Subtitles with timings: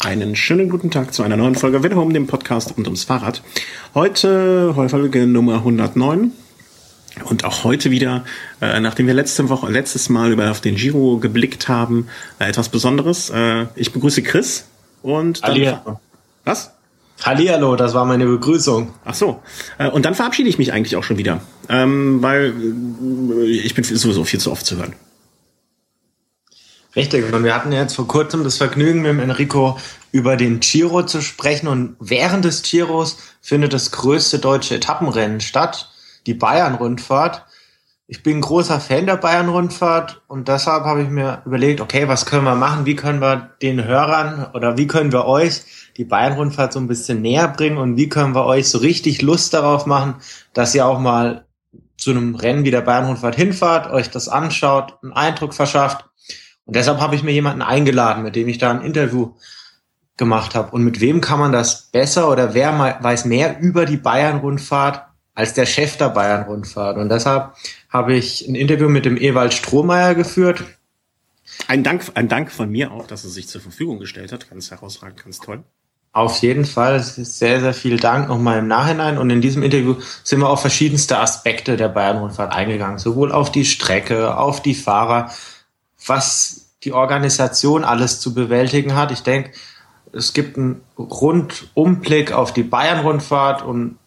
[0.00, 3.42] Einen schönen guten Tag zu einer neuen Folge Welle um dem Podcast rund ums Fahrrad.
[3.94, 6.32] Heute Folge Nummer 109.
[7.24, 8.24] Und auch heute wieder,
[8.60, 12.68] äh, nachdem wir letzte Woche, letztes Mal über auf den Giro geblickt haben, äh, etwas
[12.68, 13.30] Besonderes.
[13.30, 14.66] Äh, ich begrüße Chris
[15.02, 15.52] und dann.
[15.52, 16.00] Hallihallo.
[16.44, 16.72] Was?
[17.22, 18.90] Hallihallo, das war meine Begrüßung.
[19.04, 19.42] Ach so.
[19.78, 22.54] Äh, und dann verabschiede ich mich eigentlich auch schon wieder, ähm, weil
[23.40, 24.92] äh, ich bin sowieso viel zu oft zu hören.
[26.96, 29.78] Richtig, und wir hatten jetzt vor kurzem das Vergnügen, mit Enrico
[30.12, 31.68] über den Giro zu sprechen.
[31.68, 35.90] Und während des Giros findet das größte deutsche Etappenrennen statt,
[36.24, 37.44] die Bayern-Rundfahrt.
[38.06, 42.24] Ich bin ein großer Fan der Bayern-Rundfahrt und deshalb habe ich mir überlegt, okay, was
[42.24, 42.86] können wir machen?
[42.86, 45.62] Wie können wir den Hörern oder wie können wir euch
[45.98, 49.52] die Bayern-Rundfahrt so ein bisschen näher bringen und wie können wir euch so richtig Lust
[49.52, 50.14] darauf machen,
[50.54, 51.44] dass ihr auch mal
[51.98, 56.06] zu einem Rennen wie der Bayern-Rundfahrt hinfahrt, euch das anschaut, einen Eindruck verschafft
[56.66, 59.34] und deshalb habe ich mir jemanden eingeladen, mit dem ich da ein Interview
[60.16, 60.72] gemacht habe.
[60.72, 65.02] Und mit wem kann man das besser oder wer weiß mehr über die Bayern-Rundfahrt
[65.34, 66.96] als der Chef der Bayern-Rundfahrt?
[66.96, 67.52] Und deshalb
[67.88, 70.64] habe ich ein Interview mit dem Ewald Strohmeier geführt.
[71.68, 74.50] Ein Dank, ein Dank von mir auch, dass er sich zur Verfügung gestellt hat.
[74.50, 75.62] Ganz herausragend, ganz toll.
[76.10, 77.00] Auf jeden Fall.
[77.00, 79.18] Sehr, sehr viel Dank nochmal im Nachhinein.
[79.18, 82.98] Und in diesem Interview sind wir auf verschiedenste Aspekte der Bayern-Rundfahrt eingegangen.
[82.98, 85.30] Sowohl auf die Strecke, auf die Fahrer,
[86.06, 89.10] was die Organisation alles zu bewältigen hat.
[89.10, 89.50] Ich denke,
[90.12, 93.98] es gibt einen Rundumblick auf die Bayern-Rundfahrt und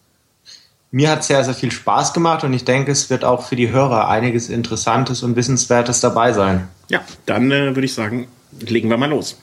[0.90, 3.70] mir hat sehr, sehr viel Spaß gemacht und ich denke, es wird auch für die
[3.70, 6.68] Hörer einiges Interessantes und Wissenswertes dabei sein.
[6.88, 8.26] Ja, dann äh, würde ich sagen,
[8.58, 9.40] legen wir mal los.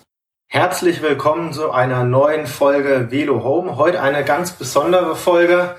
[0.49, 3.77] Herzlich willkommen zu einer neuen Folge Velo Home.
[3.77, 5.75] Heute eine ganz besondere Folge.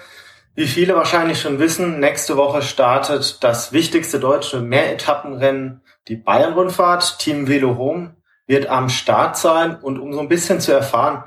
[0.54, 7.48] Wie viele wahrscheinlich schon wissen, nächste Woche startet das wichtigste deutsche Mehretappenrennen die Bayern-Rundfahrt, Team
[7.48, 11.25] Velo Home, wird am Start sein und um so ein bisschen zu erfahren,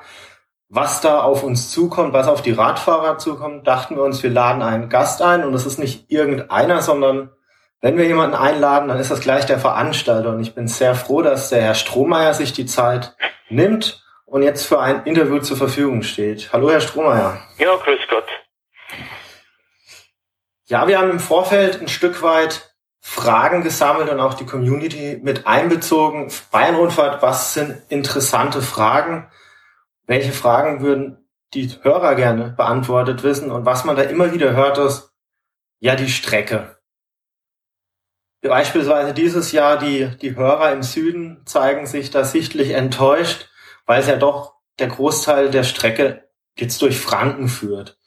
[0.70, 4.62] was da auf uns zukommt, was auf die Radfahrer zukommt, dachten wir uns, wir laden
[4.62, 7.30] einen Gast ein und es ist nicht irgendeiner, sondern
[7.82, 11.22] wenn wir jemanden einladen, dann ist das gleich der Veranstalter und ich bin sehr froh,
[11.22, 13.16] dass der Herr Strohmeier sich die Zeit
[13.50, 16.54] nimmt und jetzt für ein Interview zur Verfügung steht.
[16.54, 17.42] Hallo, Herr Strohmeier.
[17.58, 18.26] Ja, grüß Gott.
[20.68, 22.71] Ja, wir haben im Vorfeld ein Stück weit
[23.04, 26.32] Fragen gesammelt und auch die Community mit einbezogen.
[26.52, 29.30] Bayern-Rundfahrt, was sind interessante Fragen?
[30.06, 33.52] Welche Fragen würden die Hörer gerne beantwortet wissen?
[33.52, 35.12] Und was man da immer wieder hört, ist,
[35.80, 36.78] ja, die Strecke.
[38.44, 43.50] Beispielsweise dieses Jahr die, die Hörer im Süden zeigen sich da sichtlich enttäuscht,
[43.86, 47.98] weil es ja doch der Großteil der Strecke jetzt durch Franken führt.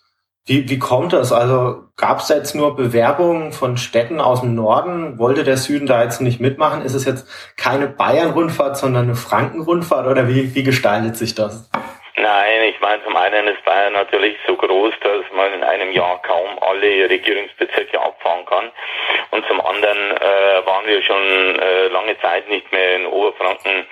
[0.47, 1.33] Wie, wie kommt das?
[1.33, 5.19] Also gab es jetzt nur Bewerbungen von Städten aus dem Norden?
[5.19, 6.83] Wollte der Süden da jetzt nicht mitmachen?
[6.83, 11.71] Ist es jetzt keine Bayern-Rundfahrt, sondern eine Franken-Rundfahrt oder wie, wie gestaltet sich das?
[12.17, 16.21] Nein, ich meine, zum einen ist Bayern natürlich so groß, dass man in einem Jahr
[16.21, 18.71] kaum alle Regierungsbezirke abfahren kann.
[19.31, 23.87] Und zum anderen äh, waren wir schon äh, lange Zeit nicht mehr in Oberfranken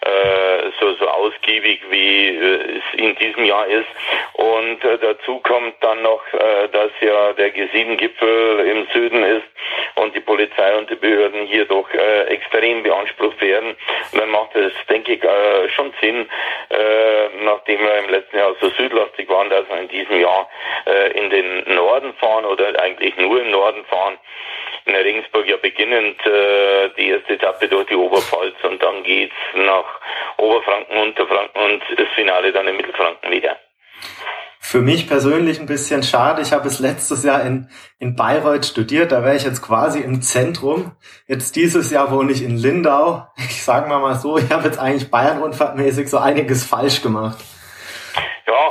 [0.00, 3.88] äh, so, so ausgiebig, wie äh, es in diesem Jahr ist.
[4.34, 9.46] Und äh, dazu kommt dann noch, äh, dass ja der G7-Gipfel im Süden ist
[9.96, 13.76] und die Polizei und die Behörden hier doch äh, extrem beansprucht werden.
[14.12, 16.28] Und dann macht es, denke ich, äh, schon Sinn,
[16.70, 20.48] äh, nachdem wir im letzten Jahr so südlastig waren, dass wir in diesem Jahr
[20.86, 24.18] äh, in den Norden fahren oder eigentlich nur im Norden fahren.
[24.86, 29.84] In Regensburg ja beginnend äh, die erste Etappe durch die Oberpfalz und dann geht's nach
[30.38, 33.56] Oberfranken, Unterfranken und das Finale dann in Mittelfranken wieder
[34.66, 36.42] für mich persönlich ein bisschen schade.
[36.42, 37.68] Ich habe es letztes Jahr in,
[38.00, 40.90] in Bayreuth studiert, da wäre ich jetzt quasi im Zentrum.
[41.28, 43.28] Jetzt dieses Jahr wohne ich in Lindau.
[43.36, 47.38] Ich sage mal so, ich habe jetzt eigentlich Bayern-Rundfahrtmäßig so einiges falsch gemacht.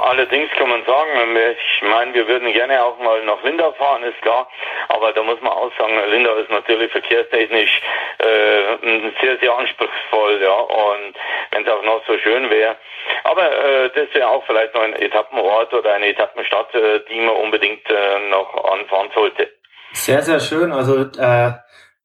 [0.05, 4.21] Allerdings kann man sagen, ich meine, wir würden gerne auch mal nach Lindau fahren, ist
[4.21, 4.47] klar.
[4.89, 7.81] Aber da muss man auch sagen, Lindau ist natürlich verkehrstechnisch
[8.19, 10.53] äh, sehr, sehr anspruchsvoll, ja.
[10.53, 11.15] Und
[11.49, 12.75] wenn es auch noch so schön wäre.
[13.23, 17.35] Aber äh, das wäre auch vielleicht noch ein Etappenort oder eine Etappenstadt, äh, die man
[17.37, 19.49] unbedingt äh, noch anfahren sollte.
[19.93, 20.71] Sehr, sehr schön.
[20.71, 21.51] Also äh,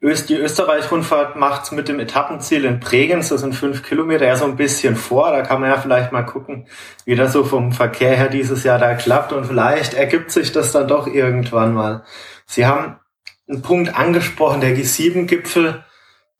[0.00, 4.56] die Österreich-Rundfahrt macht mit dem Etappenziel in Bregenz, das sind fünf Kilometer, ja so ein
[4.56, 5.30] bisschen vor.
[5.30, 6.68] Da kann man ja vielleicht mal gucken,
[7.04, 10.72] wie das so vom Verkehr her dieses Jahr da klappt und vielleicht ergibt sich das
[10.72, 12.04] dann doch irgendwann mal.
[12.46, 12.98] Sie haben
[13.46, 15.84] einen Punkt angesprochen, der G7-Gipfel.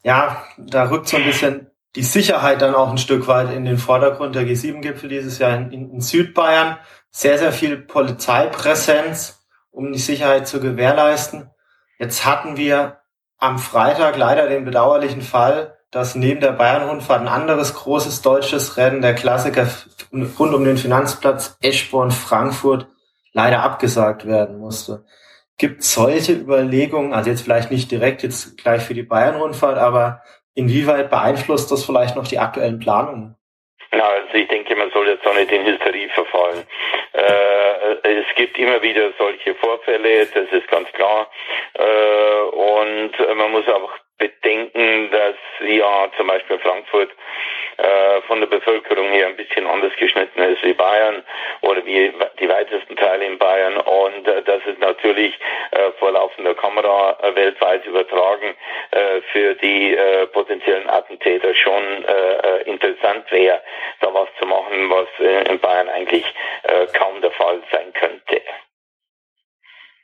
[0.02, 3.76] Ja, da rückt so ein bisschen die Sicherheit dann auch ein Stück weit in den
[3.76, 4.34] Vordergrund.
[4.34, 6.78] Der G7-Gipfel dieses Jahr in, in Südbayern.
[7.10, 11.50] Sehr, sehr viel Polizeipräsenz, um die Sicherheit zu gewährleisten.
[11.98, 12.99] Jetzt hatten wir
[13.40, 19.02] am Freitag leider den bedauerlichen Fall, dass neben der Bayern-Rundfahrt ein anderes großes deutsches Rennen,
[19.02, 19.66] der Klassiker
[20.12, 22.86] rund um den Finanzplatz Eschborn-Frankfurt,
[23.32, 25.04] leider abgesagt werden musste.
[25.56, 30.22] Gibt solche Überlegungen, also jetzt vielleicht nicht direkt jetzt gleich für die Bayern-Rundfahrt, aber
[30.54, 33.36] inwieweit beeinflusst das vielleicht noch die aktuellen Planungen?
[33.92, 36.64] Ja, also ich denke, man soll jetzt auch nicht in Hysterie verfallen.
[37.12, 41.28] Äh, es gibt immer wieder solche Vorfälle, das ist ganz klar.
[41.74, 45.34] Äh, und man muss auch bedenken, dass
[45.66, 47.10] ja zum Beispiel Frankfurt
[47.76, 51.22] äh, von der Bevölkerung her ein bisschen anders geschnitten ist wie Bayern
[51.62, 55.38] oder wie die weitesten Teile in Bayern und äh, dass es natürlich
[55.70, 58.54] äh, vor laufender Kamera äh, weltweit übertragen
[58.90, 61.80] äh, für die äh, potenziellen Attentäter schon
[62.64, 63.60] interessant wäre,
[64.00, 66.24] da was zu machen, was in Bayern eigentlich
[66.94, 68.42] kaum der Fall sein könnte.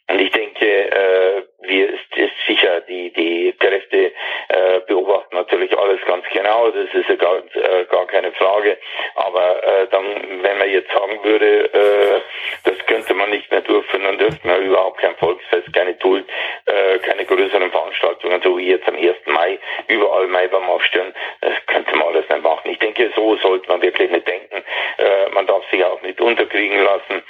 [0.09, 4.13] Und ich denke, äh, wir ist, ist sicher, die, die Kräfte
[4.49, 8.79] äh, beobachten natürlich alles ganz genau, das ist ja gar, äh, gar keine Frage.
[9.17, 10.05] Aber äh, dann,
[10.43, 12.21] wenn man jetzt sagen würde, äh,
[12.63, 16.25] das könnte man nicht mehr durchführen, dann dürfte man überhaupt kein Volksfest, keine Tool,
[16.67, 19.17] äh, keine größeren Veranstaltungen, so wie jetzt am 1.
[19.27, 22.71] Mai, überall Mai beim Aufstellen, das könnte man alles nicht machen.
[22.71, 24.63] Ich denke, so sollte man wirklich nicht denken.
[24.99, 27.25] Äh, man darf sich auch nicht unterkriegen lassen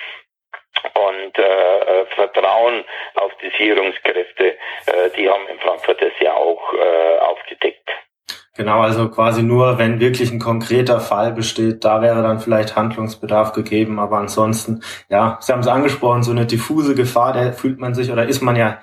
[0.94, 2.84] und äh, äh, Vertrauen
[3.14, 7.90] auf die Sicherungskräfte, äh, die haben in Frankfurt das ja auch äh, aufgedeckt.
[8.56, 13.52] Genau, also quasi nur, wenn wirklich ein konkreter Fall besteht, da wäre dann vielleicht Handlungsbedarf
[13.52, 17.94] gegeben, aber ansonsten, ja, Sie haben es angesprochen, so eine diffuse Gefahr, der fühlt man
[17.94, 18.78] sich oder ist man ja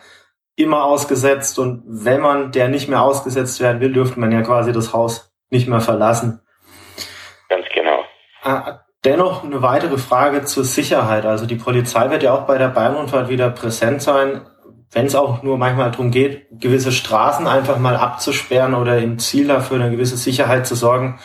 [0.56, 4.72] immer ausgesetzt und wenn man der nicht mehr ausgesetzt werden will, dürfte man ja quasi
[4.72, 6.42] das Haus nicht mehr verlassen.
[7.50, 8.06] Ganz genau.
[8.44, 11.26] Ah, Dennoch eine weitere Frage zur Sicherheit.
[11.26, 14.42] Also die Polizei wird ja auch bei der Bayernrundfahrt wieder präsent sein,
[14.92, 19.48] wenn es auch nur manchmal darum geht, gewisse Straßen einfach mal abzusperren oder im Ziel
[19.48, 21.20] dafür eine gewisse Sicherheit zu sorgen.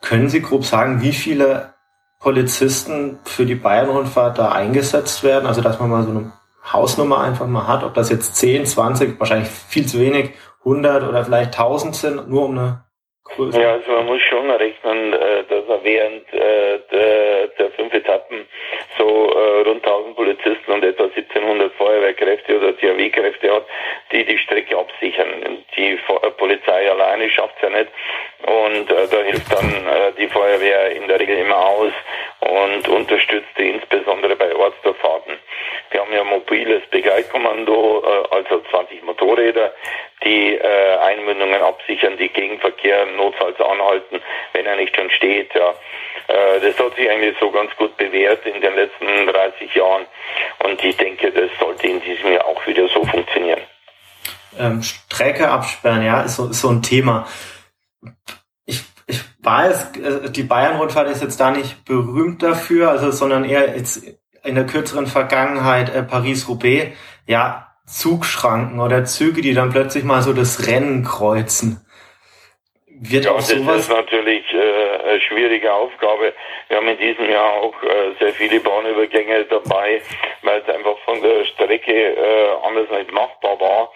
[0.00, 1.74] Können Sie grob sagen, wie viele
[2.18, 5.46] Polizisten für die Bayernrundfahrt da eingesetzt werden?
[5.46, 6.32] Also dass man mal so eine
[6.72, 10.30] Hausnummer einfach mal hat, ob das jetzt 10, 20, wahrscheinlich viel zu wenig,
[10.60, 12.83] 100 oder vielleicht 1000 sind, nur um eine
[13.36, 13.60] Größe.
[13.60, 16.78] Ja, also man muss schon rechnen, äh, dass er während äh,
[17.58, 18.46] der, fünf Etappen
[18.96, 23.66] so äh, rund 1000 Polizisten und etwa 1700 Feuerwehrkräfte oder THW-Kräfte hat,
[24.12, 25.64] die die Strecke absichern.
[25.76, 25.98] Die
[26.36, 27.90] Polizei alleine schafft es ja nicht
[28.46, 29.86] und da hilft dann
[30.18, 31.92] die Feuerwehr in der Regel immer aus
[32.40, 35.34] und unterstützt die insbesondere bei Ortsdurchfahrten.
[35.90, 39.72] Wir haben ja mobiles Begleitkommando, also 20 Motorräder,
[40.22, 44.20] die Einmündungen absichern, die Gegenverkehr notfalls anhalten,
[44.52, 45.54] wenn er nicht schon steht.
[45.54, 45.70] Ja.
[46.28, 50.06] Äh, das hat sich eigentlich so ganz gut bewährt in den letzten 30 Jahren
[50.64, 53.60] und ich denke, das sollte in diesem Jahr auch wieder so funktionieren.
[54.58, 57.26] Ähm, Strecke absperren, ja, ist so, ist so ein Thema.
[58.66, 63.76] Ich, ich weiß, äh, die Bayern-Rundfahrt ist jetzt da nicht berühmt dafür, also, sondern eher
[63.76, 64.02] jetzt
[64.44, 66.96] in der kürzeren Vergangenheit äh, Paris-Roubaix.
[67.26, 71.83] Ja, Zugschranken oder Züge, die dann plötzlich mal so das Rennen kreuzen.
[72.96, 76.32] Wird ja, das ist natürlich äh, eine schwierige Aufgabe.
[76.68, 80.00] Wir haben in diesem Jahr auch äh, sehr viele Bahnübergänge dabei,
[80.42, 83.92] weil es einfach von der Strecke äh, anders nicht machbar war.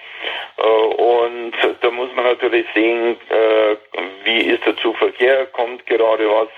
[0.56, 3.76] Äh, und da muss man natürlich sehen, äh,
[4.24, 6.48] wie ist der Zugverkehr, kommt gerade was.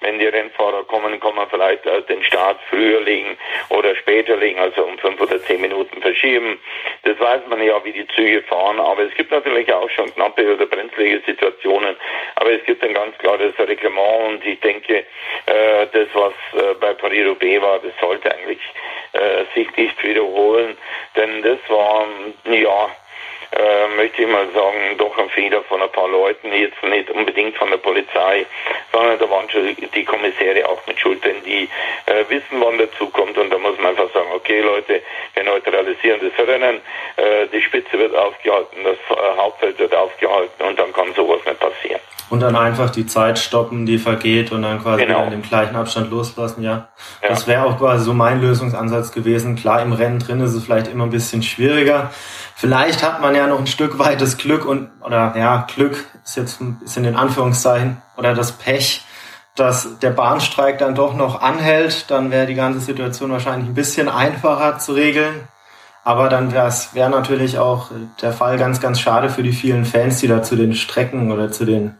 [0.00, 3.36] Wenn die Rennfahrer kommen, kann man vielleicht äh, den Start früher legen
[3.70, 6.58] oder später legen, also um fünf oder zehn Minuten verschieben.
[7.02, 10.54] Das weiß man ja, wie die Züge fahren, aber es gibt natürlich auch schon knappe
[10.54, 11.96] oder brenzlige Situationen.
[12.36, 14.98] Aber es gibt ein ganz klares Reglement und ich denke,
[15.46, 18.60] äh, das, was äh, bei Paris-Roubaix war, das sollte eigentlich
[19.54, 20.76] sich nicht wiederholen,
[21.16, 22.06] denn das war,
[22.44, 22.90] ja,
[23.52, 27.56] äh, möchte ich mal sagen, doch ein Fehler von ein paar Leuten, jetzt nicht unbedingt
[27.56, 28.46] von der Polizei,
[28.92, 31.68] sondern da waren schon die Kommissäre auch mit Schuld, denn die
[32.06, 35.02] äh, wissen, wann dazu kommt und da muss man einfach sagen, okay Leute,
[35.34, 36.80] wir neutralisieren das Rennen,
[37.16, 41.60] äh, die Spitze wird aufgehalten, das äh, Hauptfeld wird aufgehalten und dann kann sowas nicht
[41.60, 42.00] passieren.
[42.30, 45.24] Und dann einfach die Zeit stoppen, die vergeht und dann quasi genau.
[45.24, 46.88] in dem gleichen Abstand loslassen, ja.
[47.22, 47.28] ja.
[47.28, 49.56] Das wäre auch quasi so mein Lösungsansatz gewesen.
[49.56, 52.10] Klar, im Rennen drin ist es vielleicht immer ein bisschen schwieriger.
[52.60, 56.36] Vielleicht hat man ja noch ein Stück weit das Glück und, oder ja, Glück ist
[56.36, 59.02] jetzt ein bisschen in Anführungszeichen, oder das Pech,
[59.54, 62.10] dass der Bahnstreik dann doch noch anhält.
[62.10, 65.46] Dann wäre die ganze Situation wahrscheinlich ein bisschen einfacher zu regeln.
[66.02, 70.18] Aber dann wäre wär natürlich auch der Fall ganz, ganz schade für die vielen Fans,
[70.18, 71.96] die da zu den Strecken oder zu den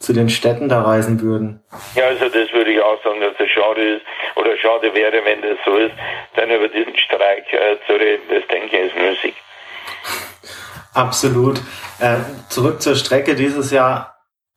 [0.00, 1.62] zu den Städten da reisen würden.
[1.94, 5.40] Ja, also das würde ich auch sagen, dass es schade ist oder schade wäre, wenn
[5.40, 5.94] das so ist,
[6.34, 9.34] dann über diesen Streik äh, zu reden, das denke ich ist müßig.
[10.94, 11.60] Absolut.
[11.98, 14.14] Äh, zurück zur Strecke dieses Jahr.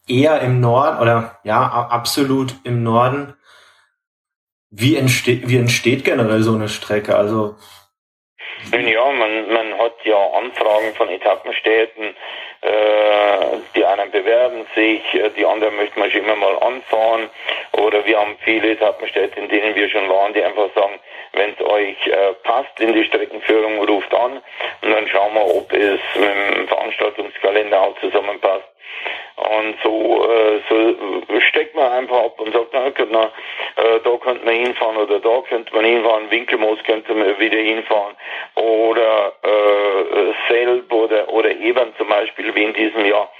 [0.07, 3.33] eher im Norden oder ja, absolut im Norden.
[4.69, 7.15] Wie entsteht, wie entsteht generell so eine Strecke?
[7.15, 7.55] Also
[8.71, 12.15] ja, man, man hat ja Anfragen von Etappenstädten,
[12.61, 17.29] äh, die einen bewerben sich, äh, die anderen möchten wir schon immer mal anfahren.
[17.73, 20.99] Oder wir haben viele Etappenstädte, in denen wir schon waren, die einfach sagen,
[21.33, 24.41] wenn es euch äh, passt in die Streckenführung, ruft an
[24.81, 28.67] und dann schauen wir, ob es mit dem Veranstaltungskalender auch zusammenpasst.
[29.37, 33.31] Und so, äh, so steckt man einfach ab und sagt, na, na
[33.75, 38.15] äh, da könnte man hinfahren oder da könnte man hinfahren, Winkelmoos könnte man wieder hinfahren
[38.55, 43.31] oder äh, Selb oder, oder Ebern zum Beispiel wie in diesem Jahr.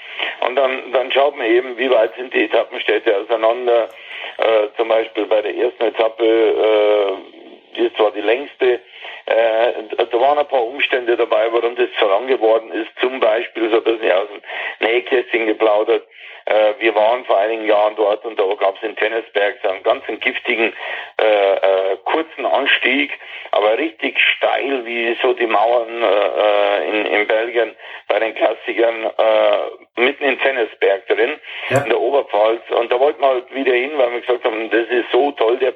[0.42, 3.90] Und dann, dann schaut man eben, wie weit sind die Etappenstädte auseinander.
[4.38, 7.37] Äh, zum Beispiel bei der ersten Etappe, äh,
[7.78, 8.80] die ist zwar die längste,
[9.26, 12.90] äh, da waren ein paar Umstände dabei, warum das so lang geworden ist.
[13.00, 16.04] Zum Beispiel, so ein bisschen aus dem Nähkästchen geplaudert.
[16.48, 19.84] Äh, wir waren vor einigen Jahren dort und da gab es in Tennisberg so einen
[19.84, 20.74] ganz giftigen,
[21.20, 23.12] äh, äh, kurzen Anstieg,
[23.52, 27.76] aber richtig steil, wie so die Mauern äh, äh in, in Belgien
[28.08, 31.38] bei den Klassikern, äh, mitten in Tennisberg drin,
[31.70, 31.80] ja.
[31.80, 32.62] in der Oberpfalz.
[32.70, 35.58] Und da wollten wir halt wieder hin, weil wir gesagt haben, das ist so toll,
[35.58, 35.72] der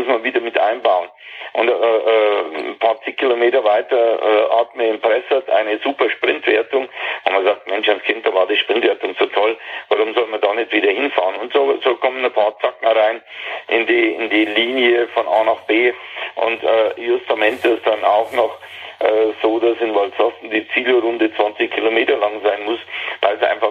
[0.00, 1.08] muss man wieder mit einbauen.
[1.52, 6.88] Und äh, äh, ein paar zig Kilometer weiter äh, hat mir impressert eine super Sprintwertung.
[7.24, 9.56] Und man sagt, Mensch, als Kind, da war die Sprintwertung so toll,
[9.88, 11.36] warum soll man da nicht wieder hinfahren?
[11.36, 13.20] Und so, so kommen ein paar Zacken rein
[13.68, 15.92] in die, in die Linie von A nach B.
[16.36, 18.58] Und äh, justament ist dann auch noch
[19.00, 22.78] äh, so, dass in Waldsaufen die Zielrunde 20 Kilometer lang sein muss,
[23.22, 23.69] weil es einfach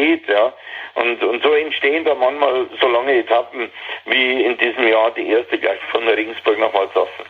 [0.00, 0.28] geht.
[0.28, 0.52] Ja.
[0.94, 3.70] Und, und so entstehen da manchmal so lange Etappen
[4.06, 7.24] wie in diesem Jahr die erste gleich von Regensburg nach Waldsaufen.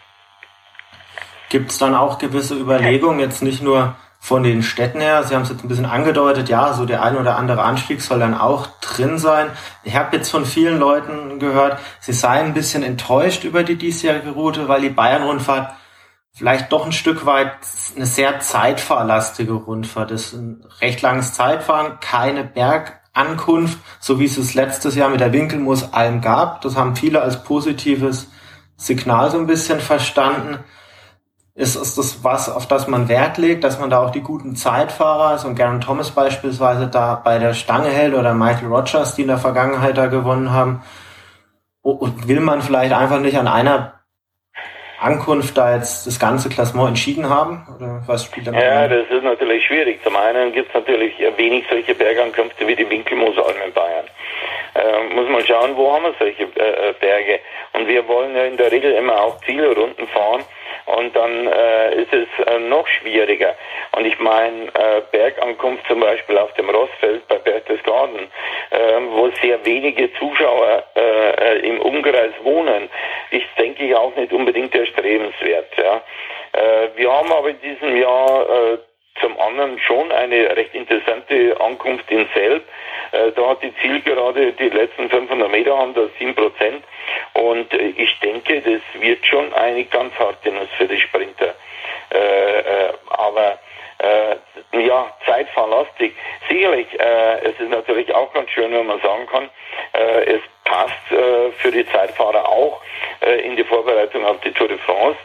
[1.50, 5.42] Gibt es dann auch gewisse Überlegungen, jetzt nicht nur von den Städten her, Sie haben
[5.42, 8.66] es jetzt ein bisschen angedeutet, ja, so der ein oder andere Anstieg soll dann auch
[8.80, 9.50] drin sein.
[9.82, 14.32] Ich habe jetzt von vielen Leuten gehört, sie seien ein bisschen enttäuscht über die diesjährige
[14.32, 15.72] Route, weil die Bayern-Rundfahrt
[16.40, 17.52] vielleicht doch ein Stück weit
[17.94, 20.32] eine sehr zeitfahrlastige Rundfahrt ist.
[20.32, 26.22] Ein recht langes Zeitfahren, keine Bergankunft, so wie es es letztes Jahr mit der Winkelmoos-Alm
[26.22, 26.62] gab.
[26.62, 28.28] Das haben viele als positives
[28.78, 30.60] Signal so ein bisschen verstanden
[31.54, 34.56] ist, ist das was, auf das man Wert legt, dass man da auch die guten
[34.56, 39.22] Zeitfahrer, so ein Garen Thomas beispielsweise da bei der Stange hält oder Michael Rogers, die
[39.22, 40.80] in der Vergangenheit da gewonnen haben?
[41.82, 43.99] Will man vielleicht einfach nicht an einer
[45.00, 47.66] Ankunft da jetzt das ganze Klassement entschieden haben?
[47.76, 50.02] Oder was spielt da Ja, das ist natürlich schwierig.
[50.04, 54.04] Zum einen gibt es natürlich wenig solche Bergankünfte wie die Winkelmoosalm in Bayern.
[54.74, 57.40] Äh, muss man schauen, wo haben wir solche äh, Berge.
[57.72, 60.44] Und wir wollen ja in der Regel immer auch Zielrunden fahren
[60.96, 63.54] und dann äh, ist es äh, noch schwieriger.
[63.96, 68.30] Und ich meine, äh, Bergankunft zum Beispiel auf dem Rossfeld bei Berchtesgaden,
[68.70, 68.76] äh,
[69.10, 72.88] wo sehr wenige Zuschauer äh, äh, im Umkreis wohnen,
[73.30, 75.68] ist, denke ich, auch nicht unbedingt erstrebenswert.
[75.76, 76.02] Ja.
[76.52, 78.78] Äh, wir haben aber in diesem Jahr äh,
[79.20, 82.64] zum anderen schon eine recht interessante Ankunft in Selb.
[83.12, 86.84] Äh, da hat die Zielgerade die letzten 500 Meter haben da 7 Prozent.
[87.34, 91.54] Und äh, ich denke, das wird schon eine ganz harte Nuss für die Sprinter.
[92.12, 93.58] Äh, äh, aber
[93.98, 96.14] äh, ja, zeitfahrlastig.
[96.48, 99.50] Sicherlich, äh, es ist natürlich auch ganz schön, wenn man sagen kann,
[99.92, 102.80] es passt äh, für die Zeitfahrer auch
[103.20, 105.18] äh, in die Vorbereitung auf die Tour de France.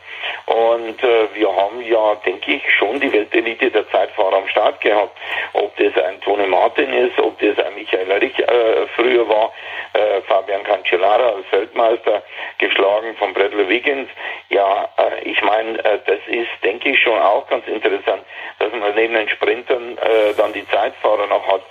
[0.45, 5.15] Und äh, wir haben ja, denke ich, schon die Weltelite der Zeitfahrer am Start gehabt.
[5.53, 9.51] Ob das ein Tony Martin ist, ob das ein Michael Rich äh, früher war,
[9.93, 12.23] äh, Fabian Cancellara als Weltmeister,
[12.57, 14.09] geschlagen von Bradley Wiggins.
[14.49, 18.23] Ja, äh, ich meine, äh, das ist, denke ich, schon auch ganz interessant,
[18.59, 21.61] dass man neben den Sprintern äh, dann die Zeitfahrer noch hat.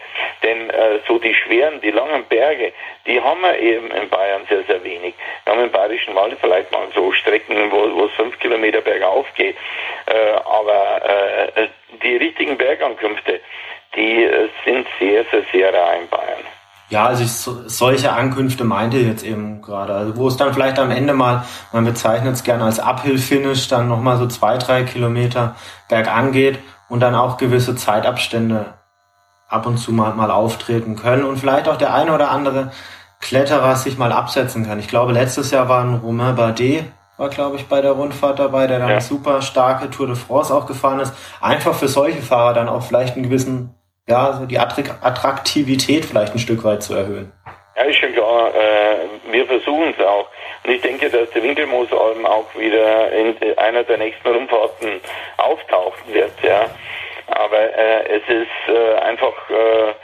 [0.43, 2.73] Denn äh, so die schweren, die langen Berge,
[3.07, 5.15] die haben wir eben in Bayern sehr, sehr wenig.
[5.45, 9.57] Wir haben im Bayerischen Wald vielleicht mal so Strecken, wo es fünf Kilometer bergauf geht.
[10.07, 11.05] Äh, aber
[11.57, 11.69] äh,
[12.03, 13.41] die richtigen Bergankünfte,
[13.97, 16.45] die äh, sind sehr, sehr, sehr rar in Bayern.
[16.91, 19.95] Ja, also ich, solche Ankünfte meinte ich jetzt eben gerade.
[19.95, 23.89] Also wo es dann vielleicht am Ende mal, man bezeichnet es gerne als Uphill-Finish, dann
[23.89, 25.57] nochmal so zwei, drei Kilometer
[25.89, 28.75] bergan geht und dann auch gewisse Zeitabstände
[29.49, 32.71] ab und zu mal, mal auftreten können und vielleicht auch der eine oder andere
[33.25, 34.79] Kletterer sich mal absetzen kann.
[34.79, 36.85] Ich glaube, letztes Jahr war ein Romain Bardet,
[37.17, 38.95] war glaube ich bei der Rundfahrt dabei, der dann ja.
[38.97, 41.15] eine super starke Tour de France auch gefahren ist.
[41.41, 43.75] Einfach für solche Fahrer dann auch vielleicht einen gewissen,
[44.07, 47.33] ja, so die Attraktivität vielleicht ein Stück weit zu erhöhen.
[47.77, 48.55] Ja, ist schon klar.
[48.55, 50.29] Äh, wir versuchen es auch.
[50.65, 55.01] Und ich denke, dass der Winkelmoosalm auch wieder in einer der nächsten Rundfahrten
[55.39, 56.33] auftauchen wird.
[56.43, 56.67] Ja.
[57.29, 59.95] Aber äh, es ist äh, einfach äh,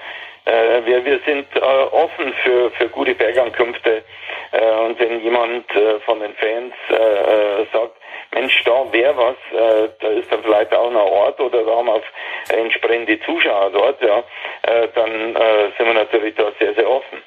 [0.45, 4.03] äh, wir, wir sind äh, offen für, für gute Bergankünfte.
[4.53, 7.97] Äh, und wenn jemand äh, von den Fans äh, äh sagt,
[8.33, 11.87] Mensch, da wäre was, äh, da ist dann vielleicht auch ein Ort oder da haben
[11.87, 12.03] wir
[12.57, 14.19] entsprechende Zuschauer dort, ja,
[14.63, 17.19] äh, dann äh, sind wir natürlich da sehr, sehr offen.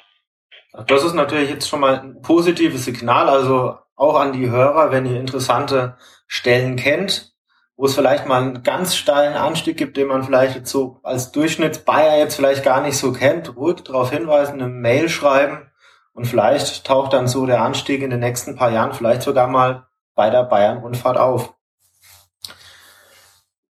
[0.86, 5.06] Das ist natürlich jetzt schon mal ein positives Signal, also auch an die Hörer, wenn
[5.06, 7.33] ihr interessante Stellen kennt,
[7.76, 11.32] wo es vielleicht mal einen ganz steilen Anstieg gibt, den man vielleicht jetzt so als
[11.32, 15.70] Durchschnittsbayer jetzt vielleicht gar nicht so kennt, ruhig darauf hinweisen, eine Mail schreiben
[16.12, 19.86] und vielleicht taucht dann so der Anstieg in den nächsten paar Jahren vielleicht sogar mal
[20.14, 21.54] bei der Bayern-Rundfahrt auf.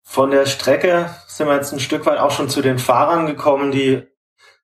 [0.03, 3.71] Von der Strecke sind wir jetzt ein Stück weit auch schon zu den Fahrern gekommen,
[3.71, 4.05] die,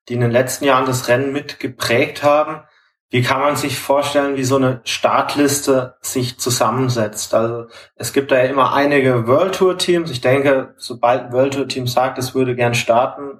[0.08, 2.64] die in den letzten Jahren das Rennen mit geprägt haben.
[3.10, 7.34] Wie kann man sich vorstellen, wie so eine Startliste sich zusammensetzt?
[7.34, 10.10] Also es gibt da ja immer einige World Tour Teams.
[10.10, 13.38] Ich denke, sobald ein World Tour Team sagt, es würde gern starten,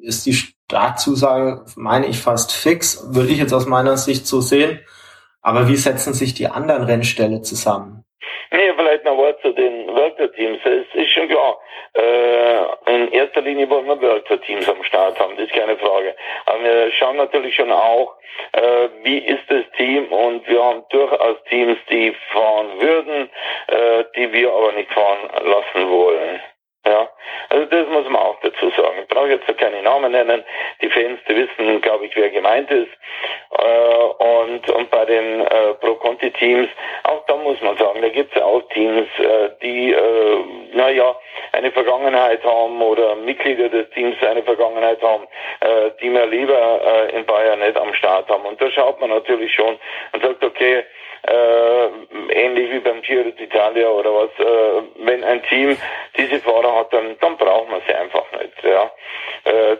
[0.00, 3.12] ist die Startzusage, meine ich, fast fix.
[3.12, 4.78] Würde ich jetzt aus meiner Sicht so sehen.
[5.42, 8.04] Aber wie setzen sich die anderen Rennställe zusammen?
[8.52, 9.79] Nee, vielleicht noch Wort zu den
[10.28, 10.58] Teams.
[10.64, 11.58] Es ist schon klar,
[11.94, 16.14] äh, in erster Linie wollen wir World Teams am Start haben, das ist keine Frage.
[16.46, 18.14] Aber wir schauen natürlich schon auch,
[18.52, 23.30] äh, wie ist das Team und wir haben durchaus Teams, die fahren würden,
[23.68, 26.40] äh, die wir aber nicht fahren lassen wollen.
[26.86, 27.10] Ja,
[27.50, 29.00] also das muss man auch dazu sagen.
[29.02, 30.42] Ich brauche jetzt keine Namen nennen.
[30.80, 32.88] Die Fans, die wissen, glaube ich, wer gemeint ist.
[33.58, 36.70] Äh, und, und bei den äh, Pro-Conti-Teams,
[37.04, 41.14] auch da muss man sagen, da gibt es auch Teams, äh, die, äh, naja,
[41.52, 45.24] eine Vergangenheit haben oder Mitglieder des Teams eine Vergangenheit haben,
[45.60, 48.46] äh, die wir lieber äh, in Bayern nicht am Start haben.
[48.46, 49.78] Und da schaut man natürlich schon
[50.12, 50.84] und sagt, okay,
[51.22, 51.86] äh,
[52.32, 55.76] ähnlich wie beim Giro d'Italia oder was, äh, wenn ein Team
[56.16, 58.64] diese Fahrer hat, dann, dann braucht man sie einfach nicht.
[58.64, 58.90] Ja.
[59.44, 59.76] Äh,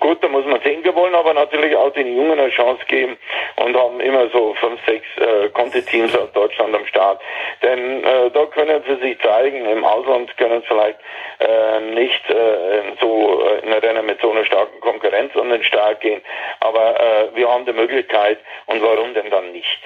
[0.00, 0.84] gut, da muss man sehen.
[0.84, 3.18] Wir wollen aber natürlich auch den Jungen eine Chance geben
[3.56, 7.20] und haben immer so fünf, sechs äh, Conti-Teams aus Deutschland am Start.
[7.62, 9.66] Denn äh, da können sie sich zeigen.
[9.66, 10.98] Im Ausland können sie vielleicht
[11.38, 16.00] äh, nicht äh, so äh, in Rennen mit so einer starken Konkurrenz an den Start
[16.00, 16.22] gehen.
[16.60, 19.80] Aber äh, wir haben die Möglichkeit und warum denn dann nicht?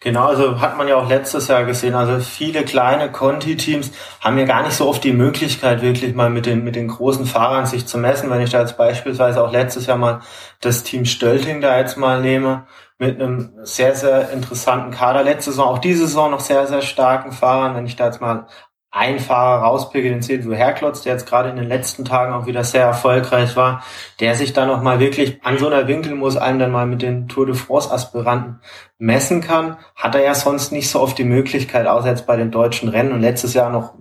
[0.00, 1.94] Genau, also hat man ja auch letztes Jahr gesehen.
[1.96, 6.46] Also viele kleine Conti-Teams haben ja gar nicht so oft die Möglichkeit, wirklich mal mit
[6.46, 8.30] den, mit den großen Fahrern sich zu messen.
[8.30, 10.20] Wenn ich da jetzt beispielsweise auch letztes Jahr mal
[10.60, 12.66] das Team Stölting da jetzt mal nehme,
[12.98, 15.22] mit einem sehr, sehr interessanten Kader.
[15.24, 17.74] Letzte Saison, auch diese Saison noch sehr, sehr starken Fahrern.
[17.74, 18.46] Wenn ich da jetzt mal
[18.90, 22.64] ein Fahrer rauspicke, den Silvio Herklotz, der jetzt gerade in den letzten Tagen auch wieder
[22.64, 23.84] sehr erfolgreich war,
[24.20, 27.02] der sich dann noch mal wirklich an so einer Winkel muss einem dann mal mit
[27.02, 28.60] den Tour de France Aspiranten
[28.98, 32.50] messen kann, hat er ja sonst nicht so oft die Möglichkeit, außer jetzt bei den
[32.50, 33.94] deutschen Rennen und letztes Jahr noch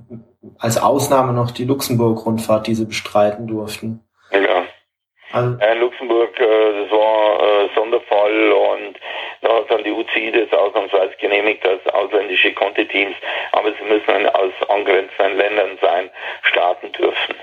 [0.58, 4.02] als Ausnahme noch die Luxemburg-Rundfahrt, die sie bestreiten durften.
[4.32, 4.63] Ja.
[5.34, 8.97] Also, in Luxemburg, äh, das war äh, Sonderfall und
[9.70, 13.16] dann die UCI das ausnahmsweise genehmigt als ausländische Conti-Teams,
[13.52, 16.10] aber sie müssen aus angrenzenden Ländern sein,
[16.44, 17.36] starten dürfen.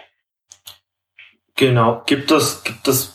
[1.56, 2.02] Genau.
[2.06, 3.14] Gibt es, gibt es,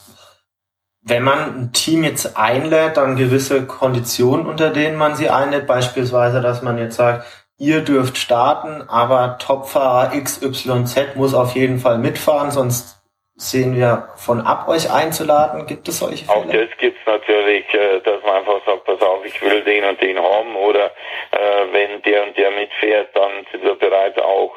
[1.02, 6.41] wenn man ein Team jetzt einlädt, dann gewisse Konditionen, unter denen man sie einlädt, beispielsweise,
[6.41, 7.25] dass man jetzt sagt,
[7.58, 12.98] ihr dürft starten, aber Topfahrer XYZ muss auf jeden Fall mitfahren, sonst
[13.39, 15.65] sehen wir von ab, euch einzuladen?
[15.65, 16.38] Gibt es solche Fälle?
[16.38, 19.86] Auch das gibt es natürlich, äh, dass man einfach sagt, pass auf, ich will den
[19.86, 20.86] und den haben oder
[21.32, 24.54] äh, wenn der und der mitfährt, dann sind wir bereit auch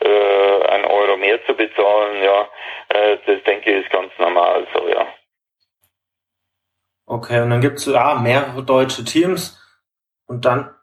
[0.00, 2.22] äh, einen Euro mehr zu bezahlen.
[2.22, 2.48] Ja,
[2.88, 5.06] äh, das denke ich ist ganz normal so, ja.
[7.06, 9.62] Okay, und dann gibt es ja mehrere deutsche Teams
[10.26, 10.74] und dann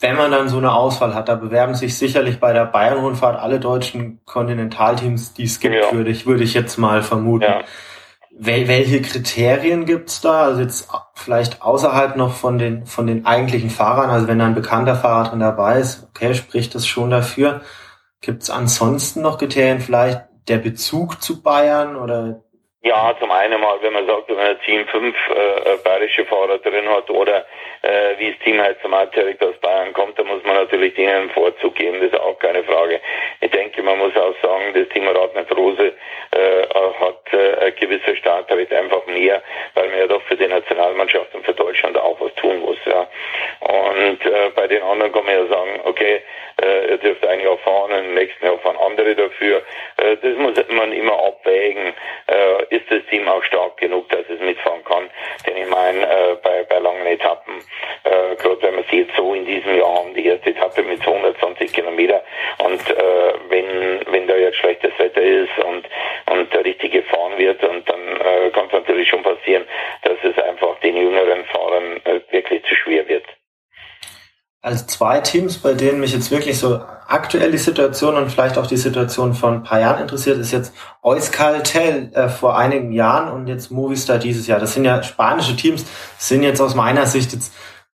[0.00, 3.58] wenn man dann so eine Auswahl hat, da bewerben sich sicherlich bei der Bayern-Rundfahrt alle
[3.58, 5.92] deutschen Kontinentalteams, die es gibt, ja.
[5.92, 7.44] würde ich, würde ich jetzt mal vermuten.
[7.44, 7.62] Ja.
[8.40, 10.42] Wel welche Kriterien gibt's da?
[10.42, 14.54] Also jetzt vielleicht außerhalb noch von den, von den eigentlichen Fahrern, also wenn da ein
[14.54, 17.62] bekannter Fahrer drin dabei ist, okay, spricht das schon dafür.
[18.20, 22.42] Gibt's ansonsten noch Kriterien, vielleicht der Bezug zu Bayern oder
[22.88, 26.88] ja, zum einen mal, wenn man sagt, wenn ein Team fünf äh, bayerische Fahrer drin
[26.88, 27.44] hat oder
[27.82, 31.14] äh, wie das Team halt zum direkt aus Bayern kommt, dann muss man natürlich denen
[31.14, 33.00] einen Vorzug geben, das ist auch keine Frage.
[33.40, 35.92] Ich denke, man muss auch sagen, das Team Radnet Rose
[36.30, 36.62] äh,
[37.00, 39.42] hat äh, ein gewisser Startrecht einfach mehr,
[39.74, 42.78] weil man ja doch für die Nationalmannschaft und für Deutschland auch was tun muss.
[42.86, 43.06] Ja.
[43.60, 46.22] Und äh, bei den anderen kann man ja sagen, okay,
[46.60, 49.62] äh, ihr dürft eigentlich auch fahren, im nächsten Jahr fahren andere dafür.
[49.96, 51.94] Äh, das muss man immer abwägen.
[52.26, 55.10] Äh, ist das Team auch stark genug, dass es mitfahren kann.
[55.46, 57.54] Denn ich meine, äh, bei, bei langen Etappen,
[58.04, 61.72] äh, gerade wenn man sieht, so in diesem Jahr haben die erste Etappe mit 220
[61.72, 62.22] Kilometer
[62.58, 65.84] und äh, wenn, wenn da jetzt schlechtes Wetter ist und,
[66.32, 69.64] und da richtig gefahren wird und dann äh, kann es natürlich schon passieren,
[70.02, 73.24] dass es einfach den jüngeren Fahrern äh, wirklich zu schwer wird.
[74.60, 78.66] Also zwei Teams, bei denen mich jetzt wirklich so aktuell die Situation und vielleicht auch
[78.66, 80.74] die Situation von ein paar Jahren interessiert, ist jetzt
[81.08, 84.60] Euskaltel äh, vor einigen Jahren und jetzt Movistar dieses Jahr.
[84.60, 85.86] Das sind ja spanische Teams,
[86.18, 87.52] sind jetzt aus meiner Sicht jetzt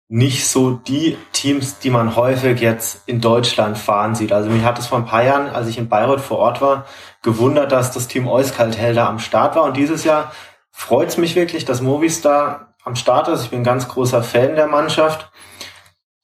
[0.08, 4.32] nicht so die Teams, die man häufig jetzt in Deutschland fahren sieht.
[4.32, 6.86] Also mich hat es vor ein paar Jahren, als ich in Bayreuth vor Ort war,
[7.22, 9.62] gewundert, dass das Team Euskaltel da am Start war.
[9.64, 10.32] Und dieses Jahr
[10.70, 13.44] freut es mich wirklich, dass Movistar am Start ist.
[13.44, 15.30] Ich bin ein ganz großer Fan der Mannschaft.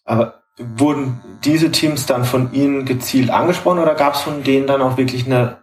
[0.05, 4.83] Aber wurden diese Teams dann von Ihnen gezielt angesprochen oder gab es von denen dann
[4.83, 5.63] auch wirklich eine,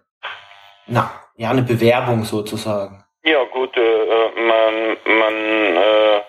[0.87, 3.03] na, ja, eine Bewerbung sozusagen?
[3.23, 6.21] Ja gut, äh, äh man, man äh,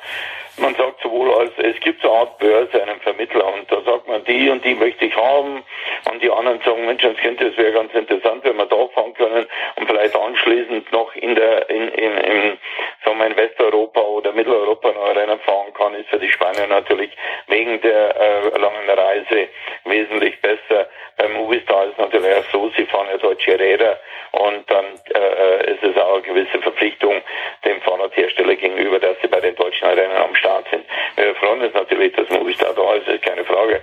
[0.58, 4.08] man sagt sowohl als, es gibt so eine Art Börse, einen Vermittler und da sagt
[4.08, 5.62] man, die und die möchte ich haben
[6.10, 9.14] und die anderen sagen, Mensch, das könnte, es wäre ganz interessant, wenn wir da fahren
[9.14, 12.58] können und vielleicht anschließend noch in der, in, in, in,
[13.04, 17.10] sagen wir, in Westeuropa oder Mitteleuropa noch Rennen fahren kann, ist für die Spanier natürlich
[17.46, 19.48] wegen der äh, langen Reise
[19.84, 20.88] wesentlich besser.
[21.16, 23.98] Beim Movistar ist natürlich auch so, sie fahren ja deutsche Räder
[24.32, 27.22] und dann äh, ist es auch eine gewisse Verpflichtung
[27.64, 30.84] dem Fahrradhersteller gegenüber, dass sie bei den deutschen Rennen am Start Start sind.
[31.16, 33.82] Wir freuen uns natürlich, dass Movistar da ist, ist keine Frage.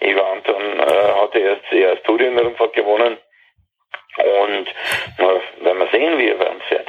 [0.00, 3.18] Ivan Anton äh, hatte erst die Asturienrundfahrt gewonnen
[4.18, 4.66] und
[5.18, 6.88] na, werden wir sehen, wie er bei uns fährt.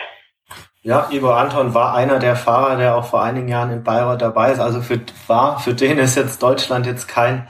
[0.82, 4.52] Ja, Ivo Anton war einer der Fahrer, der auch vor einigen Jahren in Bayreuth dabei
[4.52, 4.62] ist.
[4.62, 7.50] Also für, war, für den ist jetzt Deutschland jetzt kein,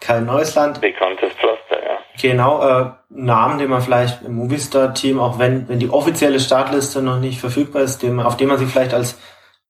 [0.00, 0.80] kein neues Land.
[0.80, 1.98] Bekanntes Pflaster, ja.
[2.22, 7.18] Genau, äh, Namen, den man vielleicht im Movistar-Team, auch wenn, wenn die offizielle Startliste noch
[7.18, 9.18] nicht verfügbar ist, dem, auf den man sich vielleicht als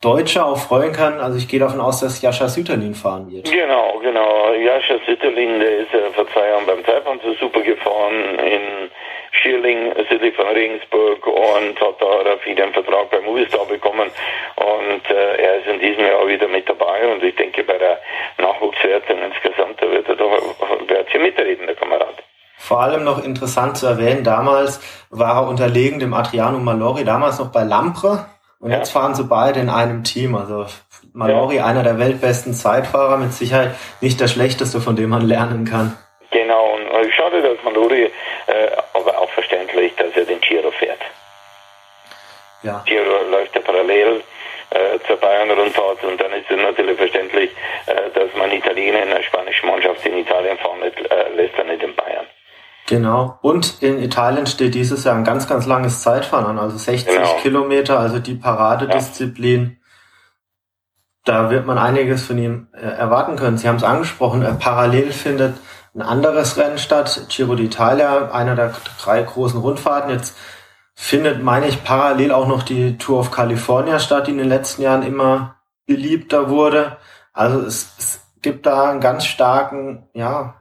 [0.02, 1.20] Deutsche auch freuen kann.
[1.20, 3.50] Also ich gehe davon aus, dass Jascha Süterlin fahren wird.
[3.50, 4.52] Genau, genau.
[4.52, 8.90] Jascha Süterlin, der ist ja vor zwei Jahren beim Taipan so super gefahren in
[9.42, 14.10] Schierling, südlich von Regensburg und hat da wieder einen Vertrag bei Movistar bekommen
[14.56, 17.98] und äh, er ist in diesem Jahr wieder mit dabei und ich denke bei der
[18.38, 20.30] Nachwuchswertung insgesamt, da wird er doch
[20.88, 22.14] wird hier mitreden, der Kamerad.
[22.56, 24.80] Vor allem noch interessant zu erwähnen, damals
[25.10, 28.26] war er unterlegen dem Adriano Malori, damals noch bei Lampre,
[28.66, 28.78] und ja.
[28.78, 30.34] jetzt fahren sie beide in einem Team.
[30.34, 30.66] Also
[31.12, 31.66] Malori, ja.
[31.66, 35.96] einer der weltbesten Zeitfahrer, mit Sicherheit nicht der schlechteste, von dem man lernen kann.
[36.32, 38.10] Genau, und äh, schade, dass Malori, äh,
[38.92, 40.98] aber auch verständlich, dass er den Giro fährt.
[42.64, 42.82] Ja.
[42.86, 44.24] Giro läuft ja parallel
[44.70, 47.52] äh, zur Bayern-Rundfahrt und dann ist es natürlich verständlich,
[47.86, 51.68] äh, dass man Italiener in einer spanischen Mannschaft in Italien fahren nicht, äh, lässt, dann
[51.68, 52.26] nicht in Bayern.
[52.86, 53.38] Genau.
[53.42, 57.36] Und in Italien steht dieses Jahr ein ganz, ganz langes Zeitfahren an, also 60 genau.
[57.42, 59.62] Kilometer, also die Paradedisziplin.
[59.64, 59.76] Ja.
[61.24, 63.58] Da wird man einiges von ihm äh, erwarten können.
[63.58, 65.54] Sie haben es angesprochen, äh, parallel findet
[65.96, 70.10] ein anderes Rennen statt, Giro d'Italia, einer der drei großen Rundfahrten.
[70.10, 70.36] Jetzt
[70.94, 74.82] findet, meine ich, parallel auch noch die Tour of California statt, die in den letzten
[74.82, 76.98] Jahren immer beliebter wurde.
[77.32, 80.54] Also es, es gibt da einen ganz starken, ja,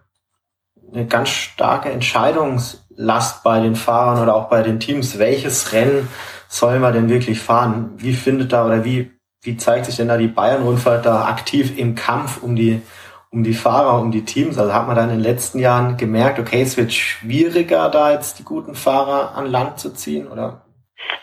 [0.96, 5.20] eine ganz starke Entscheidungslast bei den Fahrern oder auch bei den Teams.
[5.20, 6.08] Welches Rennen
[6.48, 7.92] soll man denn wirklich fahren?
[7.98, 11.96] Wie findet da oder wie, wie zeigt sich denn da die Bayern-Rundfahrt da aktiv im
[11.96, 12.82] Kampf um die,
[13.30, 14.58] um die Fahrer, um die Teams?
[14.58, 18.40] Also hat man da in den letzten Jahren gemerkt, okay, es wird schwieriger, da jetzt
[18.40, 20.65] die guten Fahrer an Land zu ziehen oder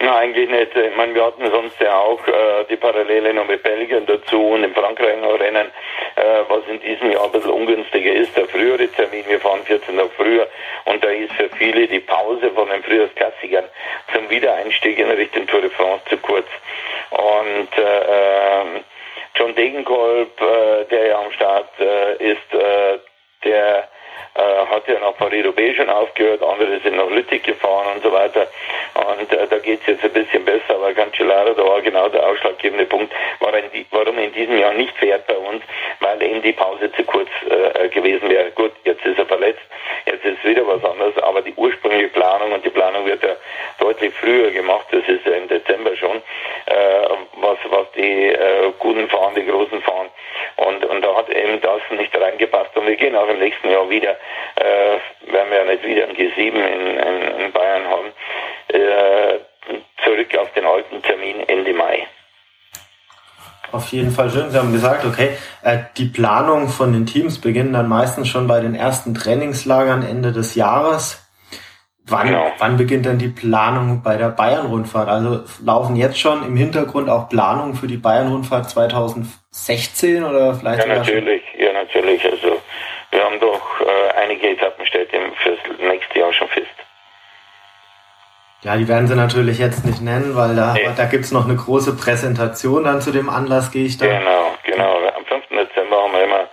[0.02, 0.76] na, eigentlich nicht.
[0.76, 4.64] Ich meine, wir hatten sonst ja auch äh, die Parallele noch mit Belgien dazu und
[4.64, 5.68] in Frankreich noch Rennen,
[6.16, 8.36] äh, was in diesem Jahr ein bisschen ungünstiger ist.
[8.36, 10.48] Der frühere Termin, wir fahren 14 Tage früher
[10.86, 13.64] und da ist für viele die Pause von den Frühjahrsklassikern
[14.12, 16.48] zum Wiedereinstieg in Richtung Tour de France zu kurz.
[17.10, 18.84] Und äh, ähm,
[19.36, 22.98] John Degenkolb, äh, der ja am Start äh, ist, äh,
[23.44, 23.88] der
[24.34, 28.46] äh, hat ja nach Paris-Roubaix schon aufgehört, andere sind nach Lüttich gefahren und so weiter.
[28.94, 32.86] Und äh, da geht's jetzt ein bisschen besser, aber Cancellara, da war genau der ausschlaggebende
[32.86, 35.62] Punkt, warum in diesem Jahr nicht fährt bei uns,
[36.00, 38.50] weil eben die Pause zu kurz äh, gewesen wäre.
[38.52, 39.62] Gut, jetzt ist er verletzt,
[40.06, 43.36] jetzt ist wieder was anderes, aber die ursprüngliche Planung und die Planung wird ja
[43.78, 46.16] deutlich früher gemacht, das ist ja im Dezember schon,
[46.66, 50.08] äh, was, was die äh, guten fahren, die großen fahren.
[50.56, 52.76] Und, und da hat eben das nicht reingepasst.
[52.76, 56.16] Und wir gehen auch im nächsten Jahr wieder äh, werden wir ja nicht wieder ein
[56.16, 58.12] G7 in, in, in Bayern haben,
[58.68, 59.38] äh,
[60.04, 62.06] zurück auf den alten Termin Ende Mai.
[63.72, 64.50] Auf jeden Fall schön.
[64.50, 65.30] Sie haben gesagt, okay,
[65.62, 70.32] äh, die Planung von den Teams beginnen dann meistens schon bei den ersten Trainingslagern Ende
[70.32, 71.26] des Jahres.
[72.06, 72.52] Wann, genau.
[72.58, 75.08] wann beginnt denn die Planung bei der Bayern-Rundfahrt?
[75.08, 80.86] Also laufen jetzt schon im Hintergrund auch Planungen für die Bayern-Rundfahrt 2016 oder vielleicht?
[80.86, 80.94] Ja,
[81.72, 82.24] natürlich.
[82.24, 82.60] Also
[83.10, 83.62] wir haben doch
[84.52, 86.66] äh, einige Etappenstädte fürs nächste Jahr schon fest.
[88.62, 90.88] Ja, die werden sie natürlich jetzt nicht nennen, weil da, nee.
[90.96, 94.06] da gibt's noch eine große Präsentation dann zu dem Anlass, gehe ich da.
[94.06, 94.98] Genau, genau.
[95.16, 95.48] am 5.
[95.48, 96.48] Dezember haben wir immer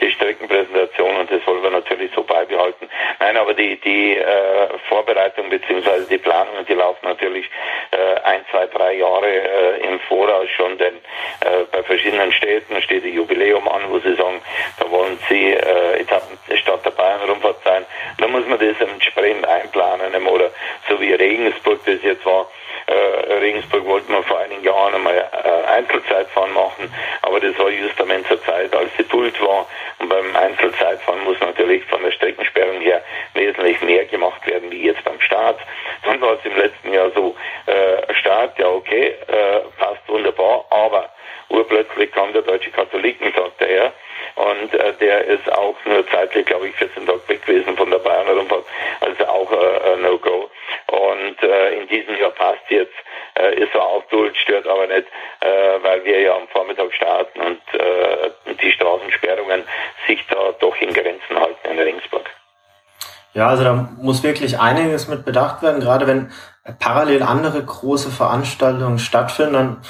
[0.00, 2.88] die Streckenpräsentation und das wollen wir natürlich so beibehalten.
[3.20, 7.48] Nein, aber die, die äh, Vorbereitung beziehungsweise die Planungen, die laufen natürlich
[7.90, 10.94] äh, ein, zwei, drei Jahre äh, im Voraus schon, denn
[11.40, 14.40] äh, bei verschiedenen Städten steht ein Jubiläum an, wo sie sagen,
[14.78, 17.84] da wollen sie äh, Etappen Stadt der Bayern-Rundfahrt sein.
[18.18, 20.50] Da muss man das entsprechend einplanen oder
[20.88, 22.46] so wie Regensburg das jetzt war.
[22.86, 28.26] Äh, Regensburg wollten wir vor einigen Jahren einmal äh, Einzelzeitfahren machen, aber das war justament
[28.26, 29.66] zur Zeit, als die Pult war.
[29.98, 30.36] Und beim
[30.94, 33.02] Einzelzeitfahren muss natürlich von der Streckensperrung her
[33.34, 35.58] wesentlich mehr gemacht werden wie jetzt beim Start.
[36.04, 37.34] Dann war es im letzten Jahr so,
[37.66, 41.10] äh, Start, ja okay, äh, passt wunderbar, aber
[41.48, 43.92] urplötzlich kam der Deutsche Katholikentag daher
[44.36, 47.98] und äh, der ist auch nur zeitlich, glaube ich, 14 Tage weg gewesen von der
[47.98, 48.64] Bayern Rundfahrt,
[49.00, 50.50] also auch äh, No-Go.
[50.88, 52.94] Und äh, in diesem Jahr passt jetzt,
[53.34, 55.06] äh, ist so aufgeholt, stört aber nicht,
[55.40, 59.64] äh, weil wir ja am Vormittag starten und äh, die Straßensperrungen
[60.06, 62.30] sich da doch in Grenzen halten in Ringsburg.
[63.34, 66.30] Ja, also da muss wirklich einiges mit bedacht werden, gerade wenn
[66.78, 69.82] parallel andere große Veranstaltungen stattfinden, dann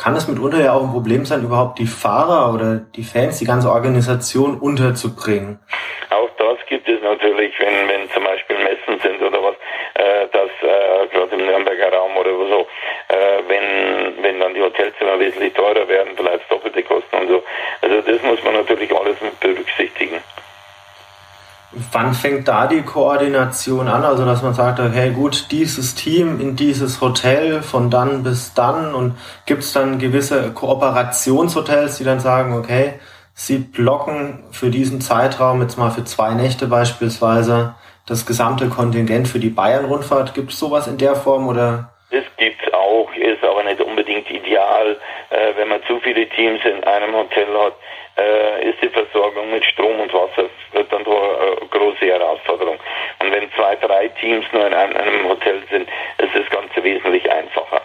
[0.00, 3.44] kann es mitunter ja auch ein Problem sein, überhaupt die Fahrer oder die Fans, die
[3.44, 5.60] ganze Organisation unterzubringen.
[6.08, 9.54] Auch das gibt es natürlich, wenn, wenn zum Beispiel Messen sind oder was,
[9.94, 12.66] äh, dass äh, gerade im Nürnberger Raum oder so,
[13.08, 17.42] äh, wenn, wenn dann die Hotelzimmer wesentlich teurer werden, vielleicht doppelte Kosten und so.
[17.82, 19.32] Also das muss man natürlich alles mit.
[21.92, 24.04] Wann fängt da die Koordination an?
[24.04, 28.94] Also, dass man sagt, hey gut, dieses Team in dieses Hotel von dann bis dann
[28.94, 32.94] und gibt es dann gewisse Kooperationshotels, die dann sagen, okay,
[33.34, 37.74] sie blocken für diesen Zeitraum, jetzt mal für zwei Nächte beispielsweise,
[38.06, 40.34] das gesamte Kontingent für die Bayern-Rundfahrt.
[40.34, 41.92] Gibt es sowas in der Form oder?
[42.10, 44.96] Das gibt es auch, ist aber nicht unbedingt ideal,
[45.30, 47.74] äh, wenn man zu viele Teams in einem Hotel hat
[48.20, 52.78] äh, ist die Versorgung mit Strom und Wasser wird dann eine große Herausforderung.
[53.20, 55.88] Und wenn zwei, drei Teams nur in einem Hotel sind,
[56.18, 57.82] ist das Ganze wesentlich einfacher.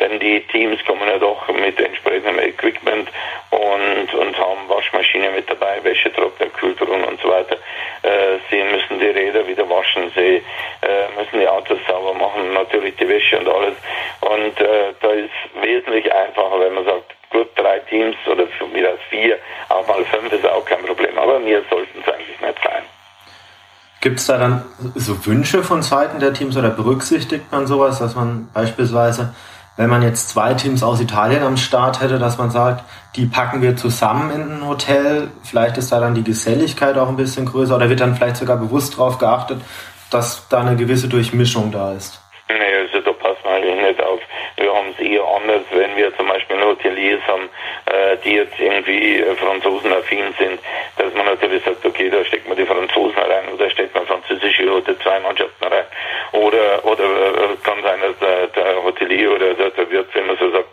[0.00, 3.08] Denn die Teams kommen ja doch mit entsprechendem Equipment
[3.50, 7.56] und, und haben Waschmaschine mit dabei, Wäschetrockner, Kühltruhen und so weiter.
[8.02, 10.42] Äh, sie müssen die Räder wieder waschen, sie
[10.82, 13.74] äh, müssen die Autos sauber machen, natürlich die Wäsche und alles.
[14.20, 15.30] Und äh, da ist
[15.60, 20.46] wesentlich einfacher, wenn man sagt, gut, drei Teams oder wieder vier, auch mal fünf ist
[20.46, 21.18] auch kein Problem.
[21.18, 22.82] Aber mir sollten es eigentlich nicht sein.
[24.00, 28.14] Gibt es da dann so Wünsche von Seiten der Teams oder berücksichtigt man sowas, dass
[28.14, 29.34] man beispielsweise,
[29.78, 33.62] wenn man jetzt zwei Teams aus Italien am Start hätte, dass man sagt, die packen
[33.62, 37.76] wir zusammen in ein Hotel, vielleicht ist da dann die Geselligkeit auch ein bisschen größer
[37.76, 39.60] oder wird dann vielleicht sogar bewusst darauf geachtet,
[40.10, 42.20] dass da eine gewisse Durchmischung da ist?
[42.48, 44.20] Nee, also da passt eigentlich nicht auf.
[44.56, 47.48] Wir haben es eher anders, wenn wir zum Beispiel Hoteliers haben,
[47.86, 50.60] äh, die jetzt irgendwie äh, franzosenaffin sind,
[50.96, 54.70] dass man natürlich sagt, okay, da steckt man die Franzosen rein oder steckt man französische
[54.70, 55.84] oder zwei Mannschaften rein.
[56.32, 60.36] Oder oder äh, kann sein, dass der, der Hotelier oder der, der Wirt, wenn man
[60.36, 60.68] so sagt,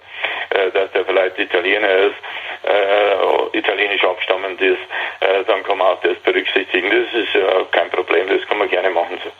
[0.50, 2.15] äh, dass der vielleicht Italiener ist,
[2.63, 4.82] äh, italienisch abstammend ist,
[5.19, 6.89] äh, dann kann man auch das berücksichtigen.
[6.89, 9.19] Das ist ja kein Problem, das kann man gerne machen.
[9.24, 9.32] So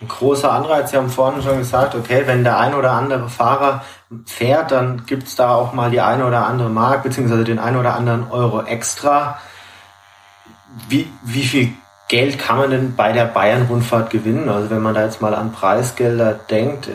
[0.00, 0.90] ein großer Anreiz.
[0.90, 3.84] Sie haben vorhin schon gesagt, okay, wenn der ein oder andere Fahrer
[4.26, 7.94] fährt, dann gibt's da auch mal die eine oder andere Mark, beziehungsweise den ein oder
[7.94, 9.40] anderen Euro extra.
[10.88, 11.72] Wie, wie viel
[12.08, 14.48] Geld kann man denn bei der Bayern-Rundfahrt gewinnen?
[14.48, 16.88] Also wenn man da jetzt mal an Preisgelder denkt.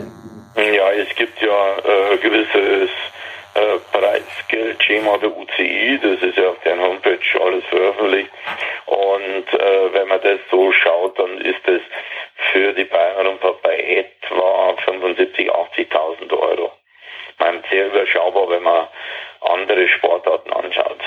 [0.56, 2.90] Ja, es gibt ja äh, gewisses
[3.54, 8.30] äh, Preisgeldschema der UCI, das ist ja auf deren Homepage alles veröffentlicht.
[8.86, 11.82] Und äh, wenn man das so schaut, dann ist es
[12.52, 16.72] für die Bayern und bei etwa 75.000, 80.000 Euro.
[17.40, 18.88] Mein sehr überschaubar, wenn man
[19.42, 21.00] andere Sportarten anschaut.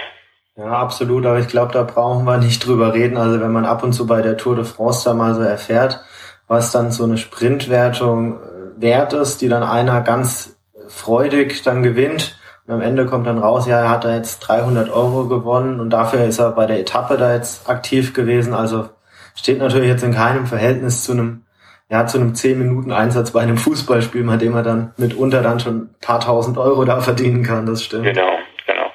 [0.56, 3.16] Ja, absolut, aber ich glaube, da brauchen wir nicht drüber reden.
[3.16, 6.00] Also wenn man ab und zu bei der Tour de France da mal so erfährt,
[6.48, 12.38] was dann so eine Sprintwertung äh, wert ist, die dann einer ganz freudig dann gewinnt.
[12.66, 15.90] Und am Ende kommt dann raus, ja, er hat da jetzt 300 Euro gewonnen und
[15.90, 18.54] dafür ist er bei der Etappe da jetzt aktiv gewesen.
[18.54, 18.88] Also
[19.36, 21.44] steht natürlich jetzt in keinem Verhältnis zu einem,
[21.88, 25.60] ja, zu einem 10 Minuten Einsatz bei einem Fußballspiel, bei dem er dann mitunter dann
[25.60, 28.04] schon ein paar tausend Euro da verdienen kann, das stimmt.
[28.04, 28.90] Genau, genau.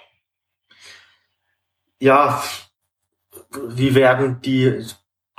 [1.99, 2.41] Ja,
[3.67, 4.83] wie werden die,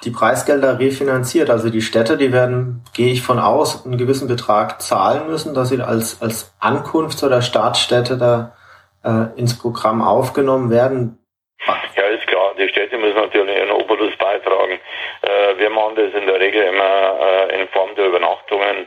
[0.04, 1.50] die Preisgelder refinanziert?
[1.50, 5.68] Also die Städte, die werden, gehe ich von aus, einen gewissen Betrag zahlen müssen, dass
[5.68, 8.56] sie als, als Ankunfts- oder Startstätte da
[9.04, 11.18] äh, ins Programm aufgenommen werden.
[11.66, 12.54] Ja, ist klar.
[12.58, 14.78] Die Städte müssen natürlich einen Obolus beitragen.
[15.22, 18.86] Äh, wir machen das in der Regel immer äh, in Form der Übernachtungen.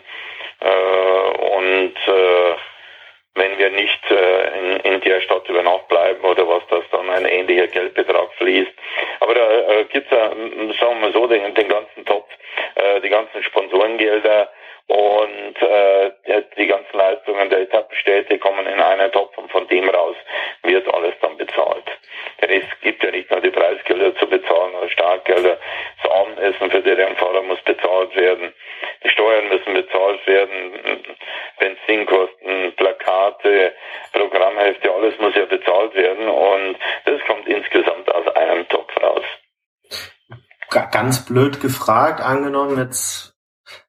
[0.59, 1.95] Äh, und
[3.37, 7.25] wenn wir nicht in, in der Stadt über Nacht bleiben oder was, dass dann ein
[7.25, 8.71] ähnlicher Geldbetrag fließt.
[9.19, 10.17] Aber da äh, gibt es,
[10.79, 12.29] sagen wir so, den, den ganzen Topf,
[12.75, 14.49] äh, die ganzen Sponsorengelder
[14.87, 16.11] und äh,
[16.57, 20.15] die ganzen Leistungen der Etappenstädte kommen in einen Topf und von dem raus
[20.63, 21.85] wird alles dann bezahlt.
[22.41, 25.57] Denn es gibt ja nicht nur die Preisgelder zu bezahlen oder Startgelder.
[26.01, 28.53] Das Abendessen für die Rennfahrer muss bezahlt werden.
[29.03, 31.05] Die Steuern müssen bezahlt werden.
[31.59, 33.73] Benzinkosten, Plakate,
[34.13, 39.23] Programmhefte, alles muss ja bezahlt werden und das kommt insgesamt aus einem Topf raus.
[40.91, 43.34] Ganz blöd gefragt, angenommen jetzt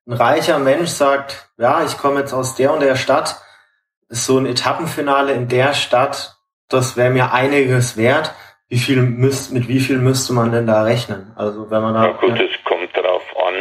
[0.06, 3.36] ein reicher Mensch sagt, ja, ich komme jetzt aus der und der Stadt,
[4.08, 6.36] ist so ein Etappenfinale in der Stadt,
[6.68, 8.32] das wäre mir einiges wert.
[8.68, 11.32] Wie viel müsst, mit wie viel müsste man denn da rechnen?
[11.36, 12.06] Also wenn man da.
[12.06, 13.54] Ja gut, es kommt darauf an,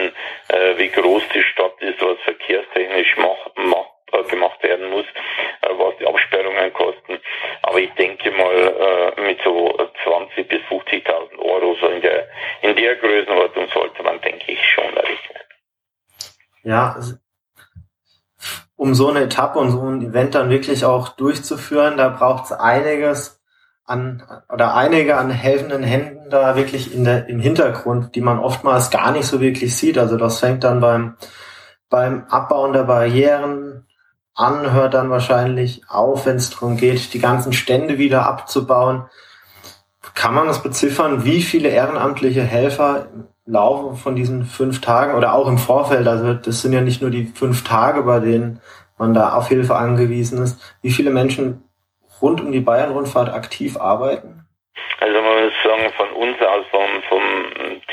[0.47, 5.05] äh, wie groß die Stadt ist, was verkehrstechnisch mach, mach, äh, gemacht werden muss,
[5.61, 7.19] äh, was die Absperrungen kosten.
[7.61, 12.27] Aber ich denke mal, äh, mit so 20 bis 50.000 Euro so in der
[12.61, 15.44] in der Größenordnung sollte man, denke ich, schon rechnen.
[16.65, 16.99] Ja,
[18.75, 22.51] um so eine Etappe und so ein Event dann wirklich auch durchzuführen, da braucht es
[22.51, 23.39] einiges
[23.85, 28.89] an oder einige an helfenden Händen da wirklich in der, im Hintergrund, die man oftmals
[28.89, 29.99] gar nicht so wirklich sieht.
[29.99, 31.17] Also das fängt dann beim,
[31.87, 33.85] beim Abbauen der Barrieren
[34.33, 39.05] an, hört dann wahrscheinlich auf, wenn es darum geht, die ganzen Stände wieder abzubauen.
[40.15, 43.05] Kann man das beziffern, wie viele ehrenamtliche Helfer
[43.45, 47.11] Laufe von diesen fünf Tagen oder auch im Vorfeld, also das sind ja nicht nur
[47.11, 48.59] die fünf Tage, bei denen
[48.97, 51.63] man da auf Hilfe angewiesen ist, wie viele Menschen
[52.21, 54.47] rund um die Bayern-Rundfahrt aktiv arbeiten?
[54.99, 57.21] Also man muss sagen, von uns aus, vom, vom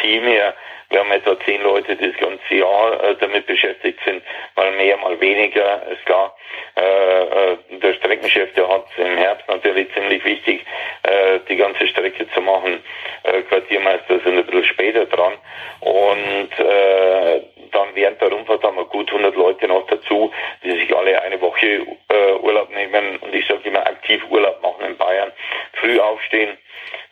[0.00, 0.54] Team her,
[0.92, 4.22] wir haben etwa zehn Leute, die das ganze Jahr äh, damit beschäftigt sind,
[4.56, 6.36] mal mehr, mal weniger, ist klar.
[6.76, 10.66] Äh, äh, der Streckenchef, der hat im Herbst natürlich ziemlich wichtig,
[11.02, 12.84] äh, die ganze Strecke zu machen.
[13.22, 15.32] Äh, Quartiermeister sind ein bisschen später dran.
[15.80, 17.40] Und äh,
[17.72, 20.30] dann während der Rundfahrt haben wir gut 100 Leute noch dazu,
[20.62, 24.84] die sich alle eine Woche äh, Urlaub nehmen und ich sage immer aktiv Urlaub machen
[24.84, 25.32] in Bayern.
[25.80, 26.58] Früh aufstehen,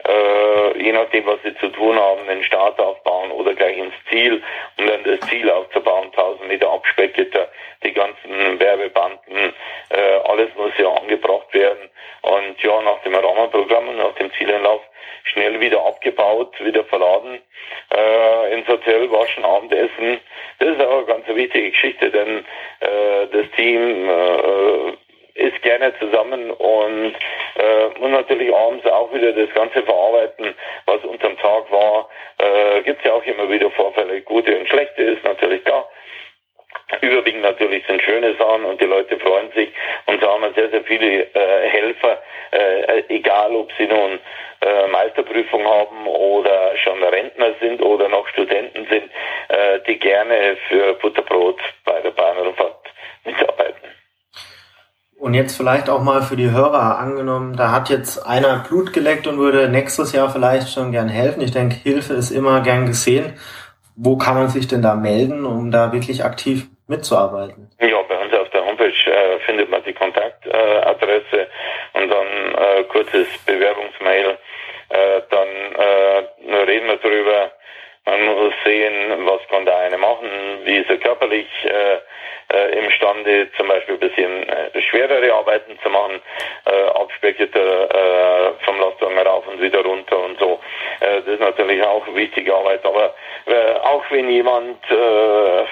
[0.07, 4.43] äh, je nachdem, was sie zu tun haben, den Start aufbauen oder gleich ins Ziel,
[4.79, 7.49] um dann das Ziel aufzubauen, 1000 Meter Abspeckgitter,
[7.83, 9.53] die ganzen Werbebanden,
[9.91, 11.91] äh, alles muss ja angebracht werden.
[12.23, 14.83] Und ja, nach dem Rahmenprogramm und nach dem Zieleinlauf
[15.25, 17.41] schnell wieder abgebaut, wieder verladen,
[17.95, 20.21] äh, ins Hotel, waschen, Abendessen.
[20.59, 22.45] Das ist auch eine ganz wichtige Geschichte, denn
[22.81, 24.93] äh, das Team äh,
[25.41, 27.15] ist gerne zusammen und
[27.57, 30.55] äh, muss natürlich abends auch wieder das Ganze verarbeiten,
[30.87, 32.09] was unterm Tag war.
[32.39, 35.89] Äh, Gibt es ja auch immer wieder Vorfälle, gute und schlechte ist natürlich klar.
[37.01, 39.71] Überwiegend natürlich sind schöne Sachen und die Leute freuen sich
[40.07, 44.19] und so haben wir sehr, sehr viele äh, Helfer, äh, egal ob sie nun
[44.61, 49.11] äh, Meisterprüfung haben oder schon Rentner sind oder noch Studenten sind,
[49.49, 52.91] äh, die gerne für Butterbrot bei der Bahnrundfahrt
[53.25, 53.91] mitarbeiten.
[55.21, 59.27] Und jetzt vielleicht auch mal für die Hörer angenommen, da hat jetzt einer Blut geleckt
[59.27, 61.41] und würde nächstes Jahr vielleicht schon gern helfen.
[61.43, 63.39] Ich denke, Hilfe ist immer gern gesehen.
[63.97, 67.71] Wo kann man sich denn da melden, um da wirklich aktiv mitzuarbeiten?
[67.81, 72.85] Ja, bei uns auf der Homepage äh, findet man die Kontaktadresse äh, und dann äh,
[72.85, 74.39] kurzes Bewerbungsmail.
[74.91, 77.51] Äh, dann äh, reden wir darüber,
[78.07, 78.95] man muss sehen,
[79.27, 80.29] was kann der eine machen,
[80.65, 81.99] wie ist er körperlich äh,
[82.53, 86.21] äh, imstande, zum Beispiel ein bisschen äh, schwerere Arbeiten zu machen,
[86.67, 90.59] äh, Abspeckgitter äh, vom Lastwagen rauf und wieder runter und so.
[91.01, 93.15] Äh, das ist natürlich auch wichtige Arbeit, aber
[93.47, 95.65] äh, auch wenn jemand äh,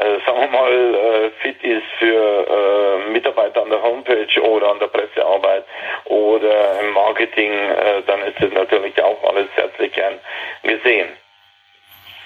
[0.00, 4.78] äh, sagen wir mal, äh, fit ist für äh, Mitarbeiter an der Homepage oder an
[4.78, 5.64] der Pressearbeit
[6.06, 10.14] oder im Marketing, äh, dann ist das natürlich auch alles herzlich gern
[10.62, 11.08] gesehen.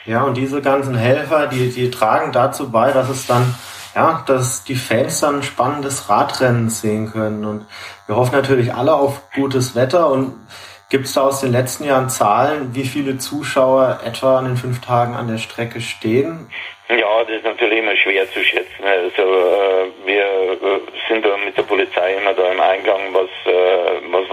[0.04, 3.54] Ja, und diese ganzen Helfer, die, die tragen dazu bei, dass es dann,
[3.94, 7.44] ja, dass die Fans dann ein spannendes Radrennen sehen können.
[7.44, 7.66] Und
[8.06, 10.10] wir hoffen natürlich alle auf gutes Wetter.
[10.10, 10.46] Und
[10.94, 14.80] gibt es da aus den letzten Jahren Zahlen, wie viele Zuschauer etwa an den fünf
[14.80, 16.48] Tagen an der Strecke stehen?
[16.88, 18.84] Ja, das ist natürlich immer schwer zu schätzen.
[18.84, 24.02] Also äh, wir äh, sind da mit der Polizei immer da im Eingang, was, äh,
[24.12, 24.23] was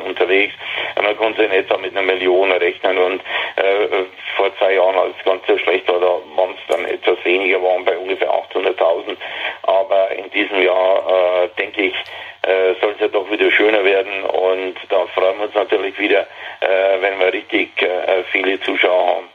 [0.00, 0.54] unterwegs.
[1.02, 3.20] Man konnte in etwa mit einer Million rechnen und
[3.56, 4.04] äh,
[4.36, 7.62] vor zwei Jahren, als es ganz so schlecht war, da waren es dann etwas weniger,
[7.62, 9.16] waren bei ungefähr 800.000.
[9.62, 11.94] Aber in diesem Jahr, äh, denke ich,
[12.42, 16.26] äh, soll es ja doch wieder schöner werden und da freuen wir uns natürlich wieder,
[16.60, 19.31] äh, wenn wir richtig äh, viele Zuschauer haben.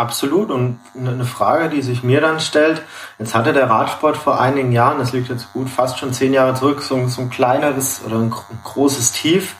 [0.00, 0.50] Absolut.
[0.50, 2.80] Und eine Frage, die sich mir dann stellt,
[3.18, 6.54] jetzt hatte der Radsport vor einigen Jahren, das liegt jetzt gut fast schon zehn Jahre
[6.54, 8.32] zurück, so, so ein kleineres oder ein
[8.64, 9.56] großes Tief,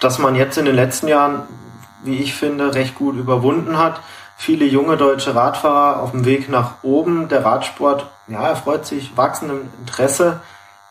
[0.00, 1.46] das man jetzt in den letzten Jahren,
[2.02, 4.00] wie ich finde, recht gut überwunden hat.
[4.36, 7.28] Viele junge deutsche Radfahrer auf dem Weg nach oben.
[7.28, 10.40] Der Radsport, ja, erfreut sich wachsendem Interesse.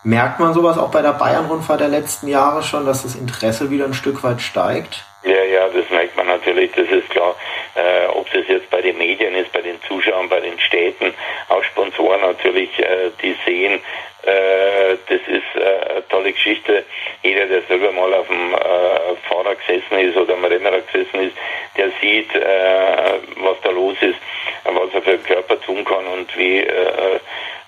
[0.04, 3.84] Merkt man sowas auch bei der Bayern-Rundfahrt der letzten Jahre schon, dass das Interesse wieder
[3.84, 5.04] ein Stück weit steigt?
[5.24, 7.36] Ja, ja, das merkt man natürlich, das ist klar.
[7.76, 11.14] Äh, ob es jetzt bei den Medien ist, bei den Zuschauern, bei den Städten,
[11.50, 13.82] auch Sponsoren natürlich, äh, die sehen,
[14.24, 16.84] äh, das ist äh, eine tolle Geschichte.
[17.24, 21.38] Jeder, der selber mal auf dem äh, Fahrer gesessen ist oder am Rennrad gesessen ist,
[21.78, 24.20] der sieht, äh, was da los ist,
[24.66, 27.20] was er für den Körper tun kann und wie äh,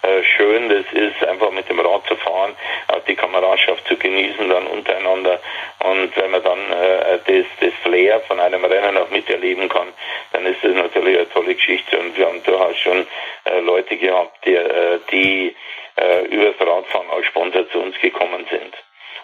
[0.03, 2.55] äh, schön das ist, einfach mit dem Rad zu fahren,
[2.87, 5.39] auch die Kameradschaft zu genießen dann untereinander.
[5.79, 9.87] Und wenn man dann äh, das, das Flair von einem Rennen auch miterleben kann,
[10.33, 11.99] dann ist das natürlich eine tolle Geschichte.
[11.99, 13.05] Und wir haben durchaus schon
[13.45, 15.55] äh, Leute gehabt, die, äh, die
[15.97, 18.73] äh, übers Radfahren als Sponsor zu uns gekommen sind.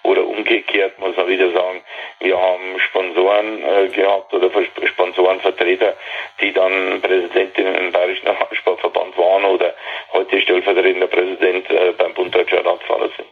[0.04, 1.82] Oder umgekehrt muss man wieder sagen,
[2.20, 4.50] wir haben Sponsoren äh, gehabt oder
[4.86, 5.96] Sponsorenvertreter,
[6.40, 9.74] die dann Präsidentin im Bayerischen Radsportverband waren oder
[10.14, 13.28] heute stellvertretender Präsident äh, beim Bund Deutscher Radfahrer sind.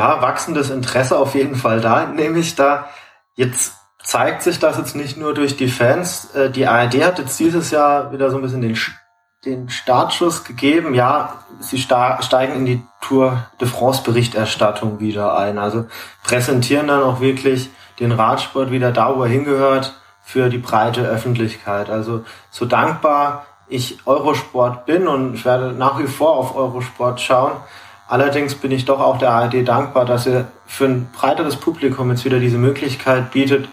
[0.00, 2.88] Ja, wachsendes Interesse auf jeden Fall da, nämlich da
[3.34, 6.34] jetzt zeigt sich das jetzt nicht nur durch die Fans.
[6.34, 8.76] Äh, die ARD hat jetzt dieses Jahr wieder so ein bisschen den
[9.44, 10.94] den Startschuss gegeben.
[10.94, 15.58] Ja, sie steigen in die Tour de France Berichterstattung wieder ein.
[15.58, 15.86] Also
[16.22, 21.90] präsentieren dann auch wirklich den Radsport wieder da, wo er hingehört, für die breite Öffentlichkeit.
[21.90, 27.52] Also so dankbar ich Eurosport bin und ich werde nach wie vor auf Eurosport schauen.
[28.10, 32.24] Allerdings bin ich doch auch der ARD dankbar, dass er für ein breiteres Publikum jetzt
[32.24, 33.68] wieder diese Möglichkeit bietet,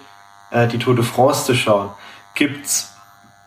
[0.51, 1.89] äh, die Tour de France zu schauen.
[2.35, 2.93] Gibt's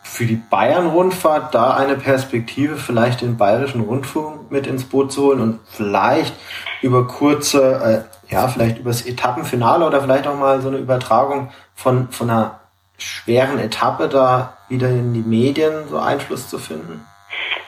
[0.03, 5.39] für die Bayern-Rundfahrt da eine Perspektive, vielleicht den bayerischen Rundfunk mit ins Boot zu holen
[5.39, 6.35] und vielleicht
[6.81, 12.09] über kurze, äh, ja, vielleicht übers Etappenfinale oder vielleicht auch mal so eine Übertragung von,
[12.09, 12.59] von einer
[12.97, 17.05] schweren Etappe da wieder in die Medien so Einfluss zu finden?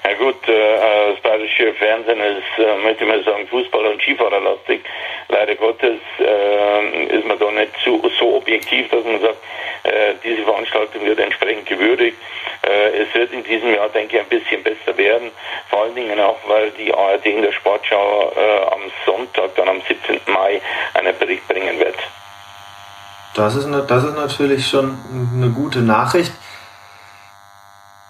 [0.04, 4.82] Ja gut, äh, das bayerische Fernsehen ist, äh, möchte man sagen, Fußball- und Skifahrerlastig.
[5.30, 9.38] Leider Gottes äh, ist man da nicht so, so objektiv, dass man sagt,
[9.84, 12.18] äh, diese Veranstaltung wird entsprechend gewürdigt.
[12.64, 15.32] Äh, es wird in diesem Jahr, denke ich, ein bisschen besser werden.
[15.70, 19.82] Vor allen Dingen auch, weil die ARD in der Sportschau äh, am Sonntag, dann am
[19.88, 20.20] 17.
[20.28, 20.62] Mai,
[20.96, 21.96] einen Bericht bringen wird.
[23.36, 24.98] Das ist, das ist natürlich schon
[25.34, 26.34] eine gute Nachricht.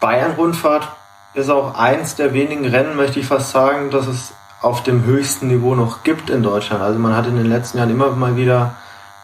[0.02, 0.88] Bayern-Rundfahrt
[1.34, 5.48] ist auch eins der wenigen Rennen, möchte ich fast sagen, dass es auf dem höchsten
[5.48, 6.82] Niveau noch gibt in Deutschland.
[6.82, 8.76] Also man hat in den letzten Jahren immer mal wieder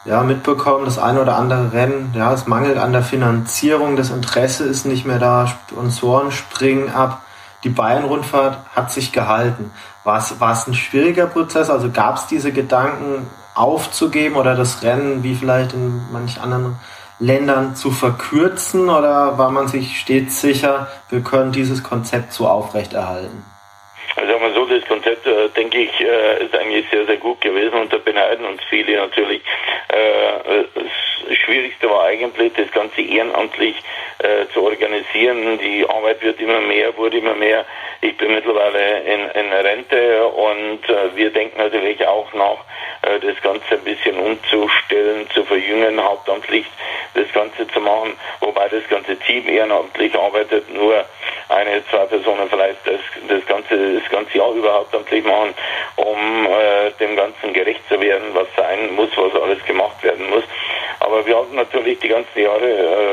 [0.05, 4.63] ja, mitbekommen, das eine oder andere Rennen, ja, es mangelt an der Finanzierung, das Interesse
[4.63, 7.21] ist nicht mehr da, Sponsoren springen ab.
[7.63, 9.71] Die Bayern-Rundfahrt hat sich gehalten.
[10.05, 11.69] War es, war es ein schwieriger Prozess?
[11.69, 16.77] Also gab es diese Gedanken aufzugeben oder das Rennen, wie vielleicht in manch anderen
[17.19, 18.89] Ländern, zu verkürzen?
[18.89, 23.45] Oder war man sich stets sicher, wir können dieses Konzept so aufrechterhalten?
[24.15, 27.39] Also sagen wir so, das Konzept, äh, denke ich, äh, ist eigentlich sehr, sehr gut
[27.41, 29.41] gewesen und da beneiden uns viele natürlich.
[29.89, 30.65] Äh,
[31.35, 33.75] Schwierigste war eigentlich, das Ganze ehrenamtlich
[34.19, 35.59] äh, zu organisieren.
[35.59, 37.65] Die Arbeit wird immer mehr, wurde immer mehr.
[38.01, 42.63] Ich bin mittlerweile in, in Rente und äh, wir denken natürlich auch nach,
[43.01, 46.65] äh, das Ganze ein bisschen umzustellen, zu verjüngen, hauptamtlich
[47.13, 51.05] das Ganze zu machen, wobei das ganze Team ehrenamtlich arbeitet, nur
[51.49, 55.53] eine, zwei Personen vielleicht das, das ganze das ganze Jahr überhaupt amtlich machen,
[55.95, 60.43] um äh, dem Ganzen gerecht zu werden, was sein muss, was alles gemacht werden muss.
[60.99, 62.67] Aber wir hatten natürlich die ganzen Jahre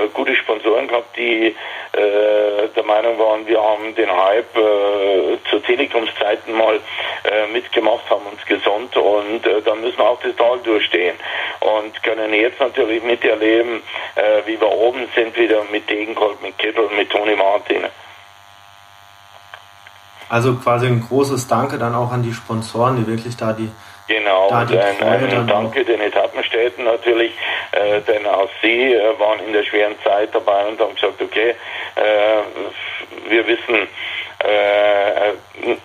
[0.04, 1.54] äh, gute Sponsoren gehabt, die
[1.92, 6.80] äh, der Meinung waren, wir haben den Hype äh, zu Telekoms-Zeiten mal
[7.24, 11.16] äh, mitgemacht, haben uns gesund und äh, dann müssen wir auch das Tal durchstehen
[11.60, 13.82] und können jetzt natürlich miterleben,
[14.14, 17.84] äh, wie wir oben sind, wieder mit Degenkolb, mit Kittel, mit Toni Martin.
[20.28, 23.70] Also quasi ein großes Danke dann auch an die Sponsoren, die wirklich da die
[24.08, 27.32] Genau, da und ein, ein Danke den Etappenstädten natürlich,
[27.72, 31.50] äh, denn auch sie äh, waren in der schweren Zeit dabei und haben gesagt, okay,
[31.96, 33.88] äh, wir wissen,
[34.38, 35.76] äh,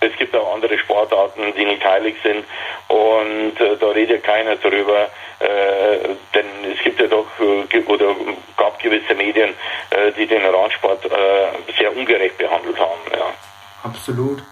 [0.00, 2.44] es gibt auch andere Sportarten, die nicht heilig sind
[2.88, 5.08] und äh, da redet keiner drüber,
[5.38, 8.14] äh, denn es gibt ja doch äh, oder
[8.56, 9.50] gab gewisse Medien,
[9.90, 11.08] äh, die den Radsport äh,
[11.78, 13.00] sehr ungerecht behandelt haben.
[13.12, 13.32] Ja.
[13.84, 14.42] Absolut.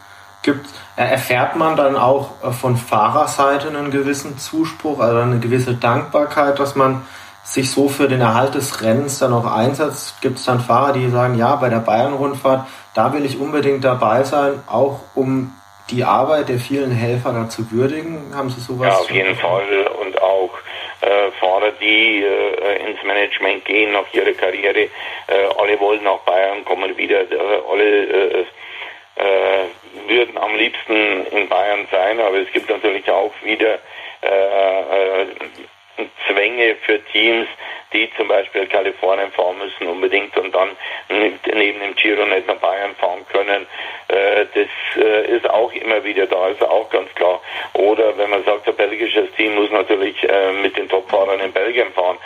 [0.46, 0.66] Gibt,
[0.96, 6.76] erfährt man dann auch äh, von Fahrerseite einen gewissen Zuspruch, also eine gewisse Dankbarkeit, dass
[6.76, 7.04] man
[7.42, 10.22] sich so für den Erhalt des Rennens dann auch einsetzt?
[10.22, 14.22] Gibt es dann Fahrer, die sagen, ja, bei der Bayern-Rundfahrt, da will ich unbedingt dabei
[14.22, 15.52] sein, auch um
[15.90, 18.32] die Arbeit der vielen Helfer dazu würdigen?
[18.32, 18.86] Haben Sie sowas?
[18.86, 19.64] Ja, auf jeden Fall.
[20.00, 20.50] Und auch
[21.00, 24.90] äh, Fahrer, die äh, ins Management gehen nach ihrer Karriere, äh,
[25.58, 28.46] alle wollen nach Bayern kommen wieder, äh, alle
[29.16, 29.64] äh, äh,
[30.08, 33.78] würden am liebsten in Bayern sein, aber es gibt natürlich auch wieder
[36.26, 37.48] Zwänge für Teams,
[37.92, 40.70] die zum Beispiel Kalifornien fahren müssen unbedingt und dann
[41.08, 43.66] neben dem Giro nicht nach Bayern fahren können.
[44.08, 47.40] Äh, das äh, ist auch immer wieder da, ist auch ganz klar.
[47.74, 51.92] Oder wenn man sagt, ein belgisches Team muss natürlich äh, mit den Topfahrern in Belgien
[51.92, 52.18] fahren,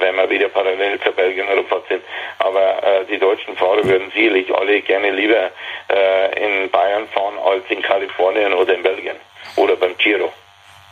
[0.00, 2.02] wenn wir wieder parallel zur Belgien Rundfahrt sind.
[2.38, 5.50] Aber die deutschen Fahrer würden sicherlich alle gerne lieber
[6.36, 9.16] in Bayern fahren als in Kalifornien oder in Belgien
[9.56, 10.32] oder beim Giro.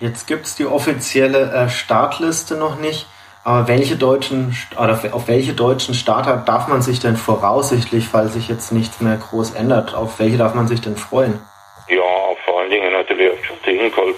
[0.01, 3.07] Jetzt gibt es die offizielle äh, Startliste noch nicht.
[3.45, 8.49] Aber welche deutschen oder auf welche deutschen Starter darf man sich denn voraussichtlich, falls sich
[8.49, 11.40] jetzt nichts mehr groß ändert, auf welche darf man sich denn freuen?
[11.88, 14.16] Ja, vor allen Dingen natürlich auf Strategenkolb.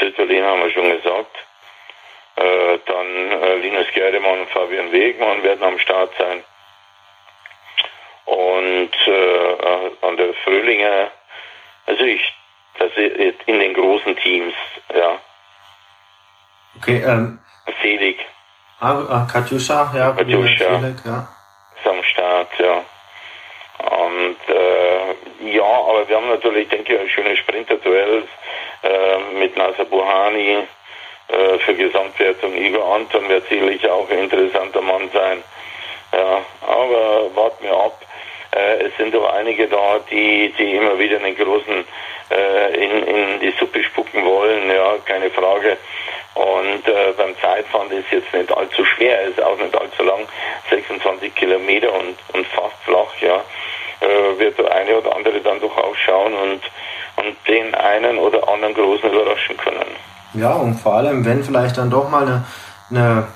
[0.00, 1.36] Sütterlin haben wir schon gesagt.
[2.36, 6.42] Äh, dann äh, Linus Gerdemann und Fabian Wegmann werden am Start sein.
[8.24, 11.10] Und äh, an der Fröhlinger,
[11.86, 12.32] also ich
[12.78, 14.54] das in den großen Teams,
[14.94, 15.18] ja.
[16.78, 17.38] Okay, ähm.
[17.82, 18.18] Selig.
[18.80, 20.12] Ah, ah Katjuscha, ja.
[20.12, 20.80] Katjuscha.
[20.80, 21.28] Selig, ja.
[21.76, 22.84] Ist am Start, ja.
[23.78, 28.26] Und äh, ja, aber wir haben natürlich, denke ich, schöne Sprinterduells
[28.82, 30.66] äh, mit Nasser Buhani
[31.28, 32.54] äh, für Gesamtwertung.
[32.54, 35.42] Igor Anton wird sicherlich auch ein interessanter Mann sein.
[36.12, 38.00] Ja, aber warten wir ab.
[38.54, 41.84] Äh, es sind doch einige da, die, die immer wieder einen großen
[42.30, 45.76] äh, in, in die Suppe spucken wollen, ja, keine Frage.
[46.34, 50.20] Und äh, beim Zeitfahren ist jetzt nicht allzu schwer, ist auch nicht allzu lang,
[50.70, 53.42] 26 Kilometer und, und fast flach, ja.
[54.00, 56.60] Äh, wird der eine oder andere dann doch auch schauen und,
[57.16, 59.86] und den einen oder anderen Großen überraschen können.
[60.34, 62.44] Ja, und vor allem, wenn vielleicht dann doch mal eine,
[62.90, 63.28] eine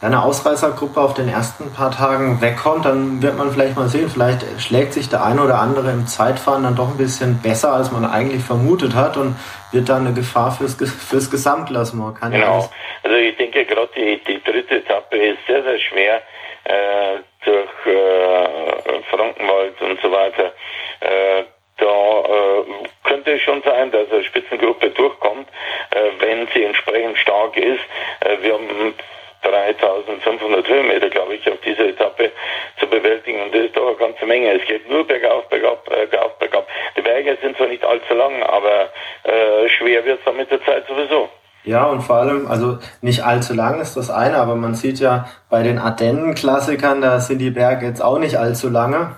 [0.00, 4.44] eine Ausreißergruppe auf den ersten paar Tagen wegkommt, dann wird man vielleicht mal sehen, vielleicht
[4.60, 8.04] schlägt sich der eine oder andere im Zeitfahren dann doch ein bisschen besser, als man
[8.04, 9.34] eigentlich vermutet hat und
[9.72, 12.20] wird dann eine Gefahr fürs, fürs Gesamtklassement.
[12.20, 12.70] Kann genau.
[13.02, 16.22] Also ich denke gerade die, die dritte Etappe ist sehr, sehr schwer
[16.64, 20.52] äh, durch äh, Frankenwald und so weiter.
[21.00, 21.44] Äh,
[21.78, 22.64] da äh,
[23.04, 25.48] könnte es schon sein, dass eine Spitzengruppe durchkommt,
[25.90, 27.80] äh, wenn sie entsprechend stark ist.
[28.20, 28.94] Äh, wir haben
[29.42, 32.30] 3500 Höhenmeter, glaube ich, auf dieser Etappe
[32.78, 33.40] zu bewältigen.
[33.42, 34.52] Und das ist doch eine ganze Menge.
[34.60, 36.66] Es geht nur bergauf, bergab, bergauf, bergab.
[36.96, 38.90] Die Berge sind zwar nicht allzu lang, aber
[39.24, 41.28] äh, schwer wird es dann mit der Zeit sowieso.
[41.64, 45.28] Ja, und vor allem, also nicht allzu lang ist das eine, aber man sieht ja
[45.50, 49.16] bei den Ardennen-Klassikern, da sind die Berge jetzt auch nicht allzu lange.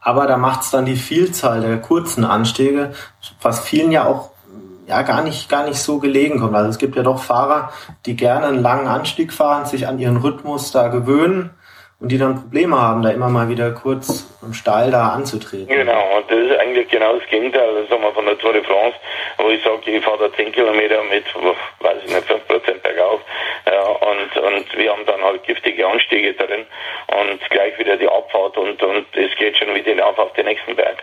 [0.00, 2.92] Aber da macht es dann die Vielzahl der kurzen Anstiege,
[3.40, 4.33] was vielen ja auch
[4.86, 6.54] ja gar nicht, gar nicht so gelegen kommt.
[6.54, 7.72] Also es gibt ja doch Fahrer,
[8.06, 11.50] die gerne einen langen Anstieg fahren, sich an ihren Rhythmus da gewöhnen
[12.00, 15.68] und die dann Probleme haben, da immer mal wieder kurz und steil da anzutreten.
[15.68, 18.96] Genau, und das ist eigentlich genau das Gegenteil, sagen wir von der Tour de France,
[19.38, 21.24] wo ich sage, ich fahre da 10 Kilometer mit,
[21.80, 23.20] weiß ich nicht, 5% bergauf
[23.66, 26.66] ja, und, und wir haben dann halt giftige Anstiege drin
[27.06, 30.76] und gleich wieder die Abfahrt und, und es geht schon wieder auf auf den nächsten
[30.76, 31.02] Berg.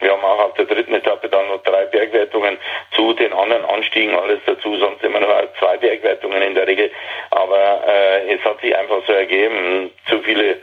[0.00, 2.58] Wir haben auch auf der dritten Etappe dann noch drei Bergwertungen
[2.94, 5.28] zu den anderen Anstiegen, alles dazu, sonst immer noch
[5.58, 6.90] zwei Bergwertungen in der Regel.
[7.30, 10.56] Aber äh, es hat sich einfach so ergeben, zu viele,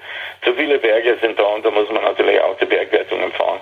[0.43, 3.61] zu viele Berge sind da und da muss man natürlich auch die Bergwertungen fahren.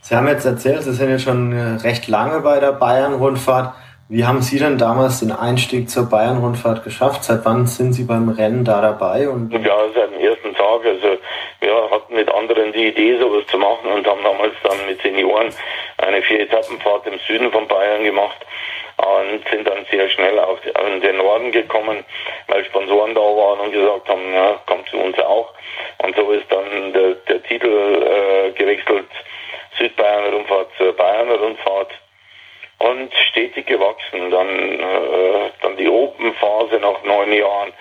[0.00, 3.74] Sie haben jetzt erzählt, Sie sind jetzt schon äh, recht lange bei der Bayern-Rundfahrt.
[4.10, 7.24] Wie haben Sie denn damals den Einstieg zur Bayern-Rundfahrt geschafft?
[7.24, 9.30] Seit wann sind Sie beim Rennen da dabei?
[9.30, 10.84] Und ja, seit dem ersten Tag.
[10.84, 11.16] Also
[11.60, 15.48] wir hatten mit anderen die Idee, sowas zu machen und haben damals dann mit Senioren
[15.96, 18.36] eine Vier-Etappenfahrt im Süden von Bayern gemacht
[18.98, 22.04] und sind dann sehr schnell auf den Norden gekommen,
[22.48, 25.54] weil Sponsoren da waren und gesagt haben, ja, kommt zu uns auch.
[26.04, 29.08] Und so ist dann der, der Titel äh, gewechselt,
[29.78, 31.88] Südbayern-Rundfahrt zur Bayern-Rundfahrt
[32.78, 34.30] und stetig gewachsen.
[34.30, 37.72] Dann, äh, dann die Open-Phase nach neun Jahren.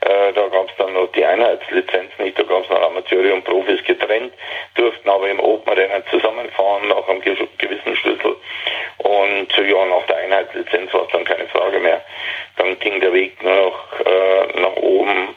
[0.00, 3.44] Äh, da gab es dann noch die Einheitslizenz nicht, da gab es noch Amateure und
[3.44, 4.32] Profis getrennt,
[4.74, 8.36] durften aber im Open-Rennen zusammenfahren nach einem gewissen Schlüssel.
[8.98, 12.00] Und ja, nach der Einheitslizenz war es dann keine Frage mehr.
[12.56, 15.36] Dann ging der Weg nur noch äh, nach oben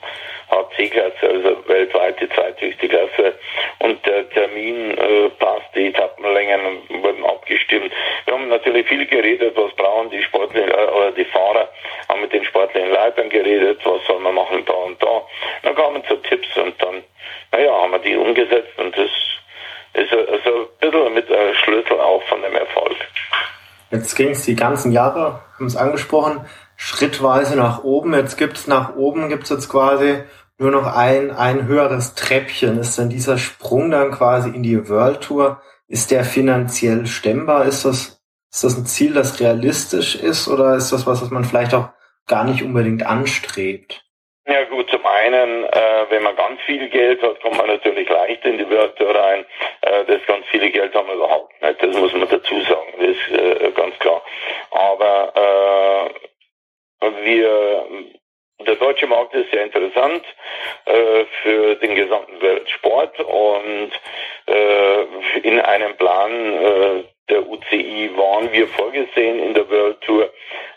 [0.51, 3.33] HC-Klasse, also weltweit die zweithöchste Klasse.
[3.79, 6.61] Und der Termin äh, passt, die Etappenlängen
[7.01, 7.91] wurden abgestimmt.
[8.25, 11.69] Wir haben natürlich viel geredet, was brauchen die Sportler äh, oder die Fahrer,
[12.09, 15.21] haben mit den sportlichen Leitern geredet, was soll man machen da und da.
[15.63, 17.03] Dann kamen so Tipps und dann,
[17.51, 19.09] naja, haben wir die umgesetzt und das
[19.93, 22.95] ist also ein bisschen mit äh, Schlüssel auch von dem Erfolg.
[23.91, 26.45] Jetzt ging es die ganzen Jahre, haben es angesprochen,
[26.77, 28.13] schrittweise nach oben.
[28.13, 30.23] Jetzt gibt es nach oben, gibt es jetzt quasi
[30.61, 32.79] nur noch ein, ein höheres Treppchen.
[32.79, 37.65] Ist denn dieser Sprung dann quasi in die World Tour, ist der finanziell stemmbar?
[37.65, 41.45] Ist das, ist das ein Ziel, das realistisch ist oder ist das was, was man
[41.45, 41.89] vielleicht auch
[42.27, 44.05] gar nicht unbedingt anstrebt?
[44.45, 48.45] Ja gut, zum einen, äh, wenn man ganz viel Geld hat, kommt man natürlich leicht
[48.45, 49.45] in die Wörter rein.
[49.81, 53.09] Äh, das ganz viele Geld haben wir überhaupt nicht, das muss man dazu sagen, das
[53.09, 54.21] ist äh, ganz klar.
[54.71, 56.09] Aber
[57.01, 57.85] äh, wir,
[58.67, 60.23] der deutsche Markt ist sehr interessant
[60.85, 63.91] äh, für den gesamten Weltsport und
[64.47, 65.03] äh,
[65.43, 70.29] in einem Plan äh, der UCI waren wir vorgesehen in der World Tour,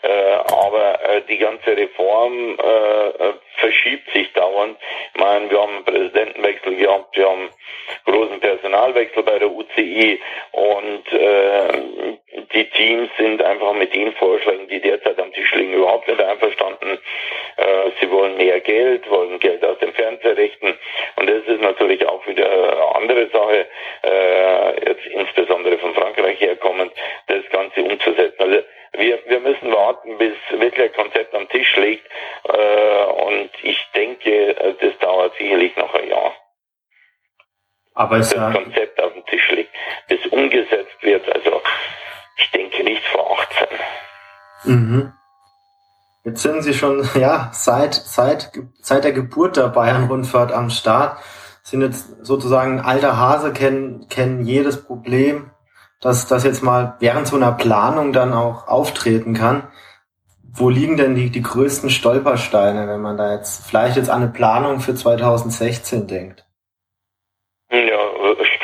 [0.03, 4.77] äh, aber äh, die ganze Reform äh, verschiebt sich dauernd.
[5.13, 7.49] Ich meine, wir haben einen Präsidentenwechsel gehabt, wir haben
[8.05, 10.19] großen Personalwechsel bei der UCI
[10.51, 12.17] und äh,
[12.53, 16.97] die Teams sind einfach mit den Vorschlägen, die derzeit am Tisch liegen, überhaupt nicht einverstanden.
[17.57, 20.77] Äh, sie wollen mehr Geld, wollen Geld aus den Fernsehrechten
[21.15, 23.67] und das ist natürlich auch wieder eine andere Sache,
[24.03, 26.91] äh, jetzt insbesondere von Frankreich herkommend,
[27.27, 28.41] das Ganze umzusetzen.
[28.41, 28.61] Also
[28.97, 32.05] wir, wir müssen warten, bis wirklich ein Konzept am Tisch liegt.
[32.43, 36.33] Äh, und ich denke, das dauert sicherlich noch ein Jahr.
[37.93, 39.71] Aber bis das Konzept auf dem Tisch liegt,
[40.07, 41.33] bis umgesetzt wird.
[41.33, 41.61] Also
[42.37, 43.67] ich denke nicht vor 18.
[44.65, 45.13] Mhm.
[46.25, 51.19] Jetzt sind Sie schon ja seit seit seit der Geburt der Bayern-Rundfahrt am Start.
[51.63, 55.51] Sind jetzt sozusagen ein alter Hase, kennen kennen jedes Problem
[56.05, 59.63] dass das jetzt mal während so einer Planung dann auch auftreten kann.
[60.53, 64.31] Wo liegen denn die, die größten Stolpersteine, wenn man da jetzt vielleicht jetzt an eine
[64.31, 66.45] Planung für 2016 denkt?
[67.71, 68.54] Ja, Stolpersteine, Stolpersteine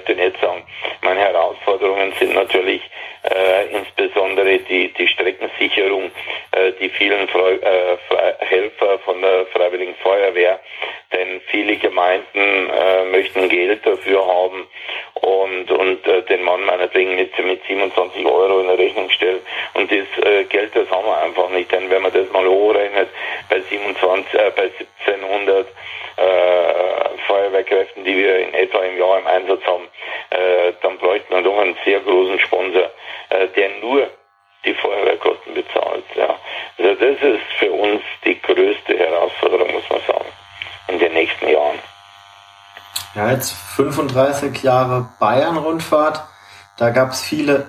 [0.00, 0.62] möchte ich nicht sagen.
[1.02, 2.82] Meine Herausforderungen sind natürlich
[3.22, 6.10] äh, insbesondere die, die Streckensicherung,
[6.52, 7.96] äh, die vielen Freu äh,
[8.38, 10.58] Helfer von der Freiwilligen Feuerwehr,
[11.12, 14.66] denn viele Gemeinden äh, möchten Geld dafür haben
[15.14, 19.42] und, und äh, den Mann meinetwegen mit, mit 27 Euro in der Rechnung stellt.
[19.74, 23.08] Und das äh, Geld, das haben wir einfach nicht, denn wenn man das mal hochrechnet,
[23.50, 24.70] bei 27, äh, bei
[25.08, 25.66] 1700
[26.16, 29.88] äh, Feuerwehrkräften, die wir in etwa im Jahr im Einsatz haben,
[30.30, 32.90] äh, dann bräuchte man doch einen sehr großen Sponsor,
[33.30, 34.08] äh, der nur
[34.64, 36.04] die Feuerwehrkosten bezahlt.
[36.14, 36.36] Ja.
[36.78, 40.26] Also das ist für uns die größte Herausforderung, muss man sagen,
[40.88, 41.78] in den nächsten Jahren.
[43.14, 46.22] Ja, jetzt 35 Jahre Bayern-Rundfahrt.
[46.78, 47.66] Da gab es viele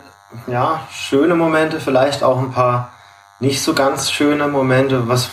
[0.48, 2.94] ja, schöne Momente, vielleicht auch ein paar
[3.40, 5.08] nicht so ganz schöne Momente.
[5.08, 5.32] Was,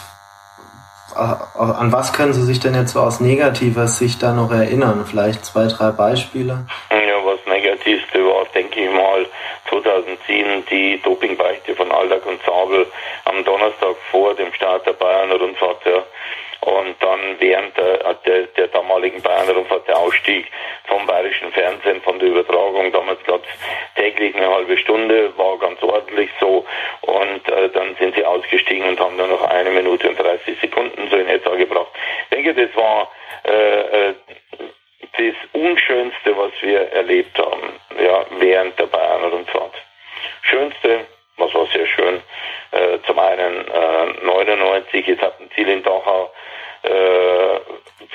[1.18, 5.04] an was können Sie sich denn jetzt so aus negativer Sicht da noch erinnern?
[5.08, 6.66] Vielleicht zwei, drei Beispiele?
[6.90, 9.26] Ja, was Negativste war, denke ich mal,
[9.68, 12.86] 2010 die Dopingbeichte von Aldag und Zabel
[13.24, 15.84] am Donnerstag vor dem Start der Bayern-Rundfahrt.
[15.84, 16.04] Ja
[16.60, 20.46] und dann während der, der, der damaligen Bayern-Rundfahrt der Ausstieg
[20.86, 23.50] vom bayerischen Fernsehen, von der Übertragung, damals gab es
[23.94, 26.66] täglich eine halbe Stunde, war ganz ordentlich so
[27.02, 31.08] und äh, dann sind sie ausgestiegen und haben dann noch eine Minute und 30 Sekunden
[31.10, 31.92] so in etwa gebracht.
[32.24, 33.10] Ich denke, das war
[33.44, 34.14] äh, äh,
[35.16, 39.74] das Unschönste, was wir erlebt haben, ja, während der Bayern-Rundfahrt.
[40.42, 41.06] Schönste,
[41.38, 42.20] was war sehr schön,
[42.72, 46.30] äh, zum einen äh, 99 Etappenziel in Dachau,
[46.82, 47.60] äh,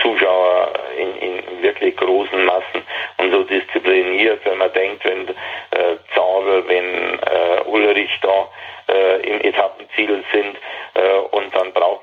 [0.02, 2.84] Zuschauer in, in wirklich großen Massen
[3.18, 8.50] und so diszipliniert, wenn man denkt, wenn äh, Zabel, wenn äh, Ulrich da
[8.90, 10.58] äh, im Etappenziel sind
[10.94, 12.03] äh, und dann braucht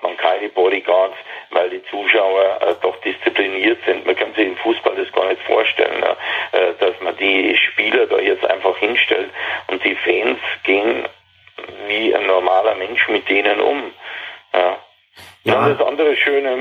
[16.41, 16.57] Schöne,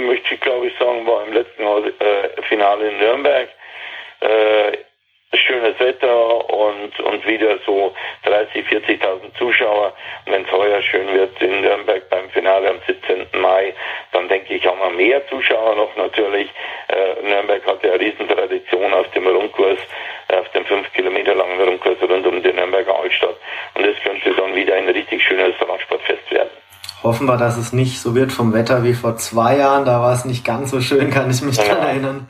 [27.30, 29.86] wir, dass es nicht so wird vom Wetter wie vor zwei Jahren.
[29.86, 31.64] Da war es nicht ganz so schön, kann ich mich ja.
[31.64, 32.28] daran erinnern.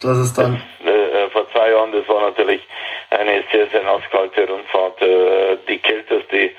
[0.00, 0.62] Dass es dann.
[0.84, 2.62] Das, äh, vor zwei Jahren, das war natürlich
[3.10, 6.50] eine sehr, sehr nasskalte Rundfahrt, äh, die kälteste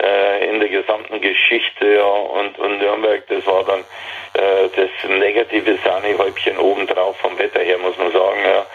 [0.00, 1.94] äh, in der gesamten Geschichte.
[1.94, 3.80] Ja, und, und Nürnberg, das war dann
[4.34, 8.40] äh, das negative Sahnehäubchen obendrauf vom Wetter her, muss man sagen.
[8.44, 8.66] Ja.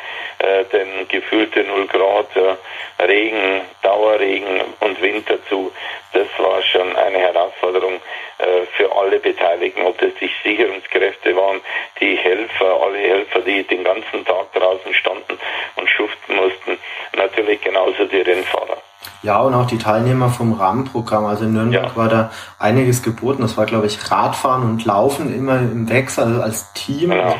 [0.43, 2.57] Äh, denn gefühlte 0 Grad, ja,
[3.05, 5.71] Regen, Dauerregen und Wind dazu,
[6.11, 7.95] das war schon eine Herausforderung
[8.39, 11.61] äh, für alle Beteiligten, ob das die Sicherungskräfte waren,
[12.01, 15.39] die Helfer, alle Helfer, die den ganzen Tag draußen standen
[15.75, 16.77] und schuften mussten,
[17.15, 18.81] natürlich genauso die Rennfahrer.
[19.21, 21.25] Ja, und auch die Teilnehmer vom Rahmenprogramm.
[21.25, 21.95] Also in Nürnberg ja.
[21.95, 23.41] war da einiges geboten.
[23.41, 27.11] Das war, glaube ich, Radfahren und Laufen immer im Wechsel also als Team.
[27.11, 27.35] Genau.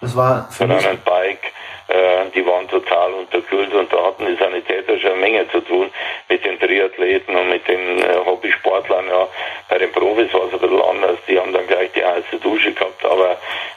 [0.00, 0.86] Das war für mich...
[0.86, 1.52] ein Bike,
[1.88, 5.90] äh, die waren total unterkühlt und da hatten die Sanitäter schon eine Menge zu tun
[6.28, 9.06] mit den Triathleten und mit den äh, Hobbysportlern.
[9.06, 9.26] Ja,
[9.70, 11.18] bei den Profis war es ein bisschen anders.
[11.26, 13.30] Die haben dann gleich die heiße Dusche gehabt, aber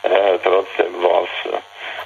[0.03, 1.51] äh, trotzdem war es.
[1.51, 1.57] Äh,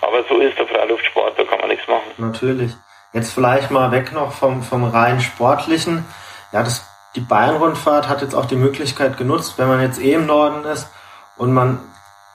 [0.01, 2.11] aber so ist der Freiluftsport, da kann man nichts machen.
[2.17, 2.71] Natürlich.
[3.13, 6.05] Jetzt vielleicht mal weg noch vom, vom rein sportlichen.
[6.51, 6.85] Ja, das,
[7.15, 10.87] die Bayern-Rundfahrt hat jetzt auch die Möglichkeit genutzt, wenn man jetzt eh im Norden ist
[11.37, 11.79] und man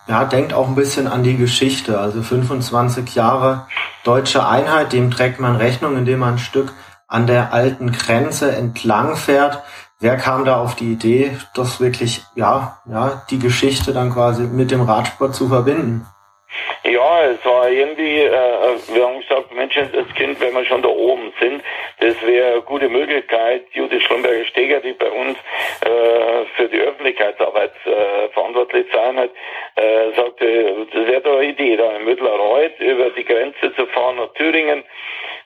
[0.07, 1.99] ja, denkt auch ein bisschen an die Geschichte.
[1.99, 3.67] Also 25 Jahre
[4.05, 6.73] deutsche Einheit, dem trägt man Rechnung, indem man ein Stück
[7.09, 9.63] an der alten Grenze entlang fährt.
[9.99, 14.71] Wer kam da auf die Idee, das wirklich, ja, ja, die Geschichte dann quasi mit
[14.71, 16.07] dem Radsport zu verbinden?
[16.89, 20.89] Ja, es war irgendwie, äh, wir haben gesagt, Mensch, das Kind, wenn wir schon da
[20.89, 21.61] oben sind,
[21.99, 23.65] das wäre eine gute Möglichkeit.
[23.73, 25.37] Judith Schlumberger-Steger, die bei uns
[25.81, 29.31] äh, für die Öffentlichkeitsarbeit äh, verantwortlich sein hat,
[29.75, 34.17] äh, sagte, das wäre doch eine Idee, da in Mittlerreuth über die Grenze zu fahren
[34.17, 34.85] nach Thüringen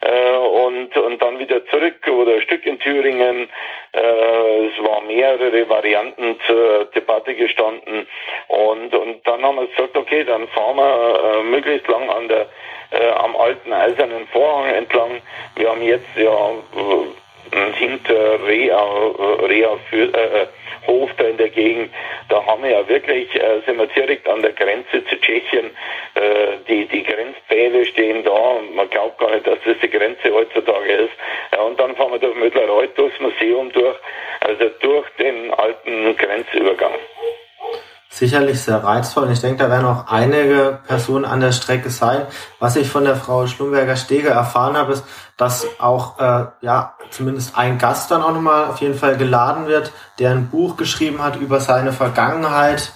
[0.00, 3.48] äh, und, und dann wieder zurück oder ein Stück in Thüringen.
[3.92, 8.06] Äh, es waren mehrere Varianten zur Debatte gestanden
[8.48, 12.46] und, und dann haben wir gesagt, okay, dann fahren wir äh, möglichst lang an der
[12.90, 15.22] äh, am alten eisernen Vorhang entlang.
[15.56, 18.84] Wir haben jetzt ja äh, hinter Rea,
[19.48, 20.46] Rea für, äh,
[20.86, 21.92] Hof da in der Gegend,
[22.28, 25.70] da haben wir ja wirklich, äh, sind wir direkt an der Grenze zu Tschechien.
[26.14, 30.92] Äh, die, die Grenzpfähle stehen da man glaubt gar nicht, dass das die Grenze heutzutage
[30.92, 31.12] ist.
[31.52, 33.96] Ja, und dann fahren wir durch Mödlerreuth durchs Museum durch,
[34.40, 36.94] also durch den alten Grenzübergang
[38.10, 39.24] sicherlich sehr reizvoll.
[39.24, 42.22] Und ich denke, da werden auch einige Personen an der Strecke sein.
[42.58, 45.04] Was ich von der Frau Schlumberger-Steger erfahren habe, ist,
[45.36, 49.92] dass auch äh, ja zumindest ein Gast dann auch nochmal auf jeden Fall geladen wird,
[50.18, 52.92] der ein Buch geschrieben hat über seine Vergangenheit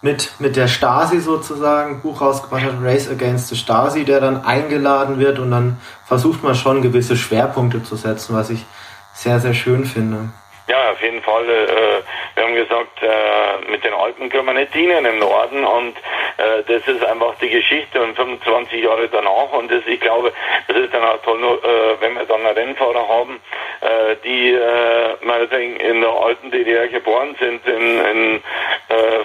[0.00, 5.18] mit, mit der Stasi sozusagen, Buch rausgebracht hat, Race Against the Stasi, der dann eingeladen
[5.18, 8.66] wird und dann versucht man schon gewisse Schwerpunkte zu setzen, was ich
[9.14, 10.30] sehr, sehr schön finde.
[10.66, 11.44] Ja, auf jeden Fall.
[11.44, 15.94] Äh, wir haben gesagt, äh, mit den Alpen können wir nicht dienen im Norden und
[16.38, 20.32] äh, das ist einfach die Geschichte und 25 Jahre danach und das, ich glaube,
[20.68, 23.40] das ist dann auch toll, äh, wenn wir dann Rennfahrer haben,
[23.82, 28.42] äh, die äh, meinetwegen in der alten DDR geboren sind, in, in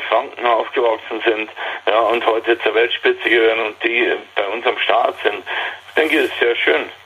[0.10, 1.50] Franken aufgewachsen sind
[1.86, 5.44] ja, und heute zur Weltspitze gehören und die bei uns am Start sind.
[5.90, 6.99] Ich denke, das ist sehr schön.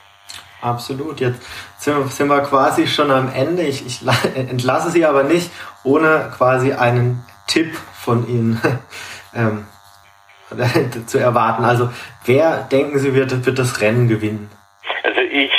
[0.64, 1.20] Absolut.
[1.20, 1.42] Jetzt
[1.78, 3.62] sind wir quasi schon am Ende.
[3.62, 4.00] Ich, ich
[4.34, 5.50] entlasse Sie aber nicht,
[5.84, 8.60] ohne quasi einen Tipp von Ihnen
[9.34, 9.66] ähm,
[11.06, 11.64] zu erwarten.
[11.64, 11.90] Also
[12.24, 14.50] wer, denken Sie, wird, wird das Rennen gewinnen?
[15.02, 15.52] Also ich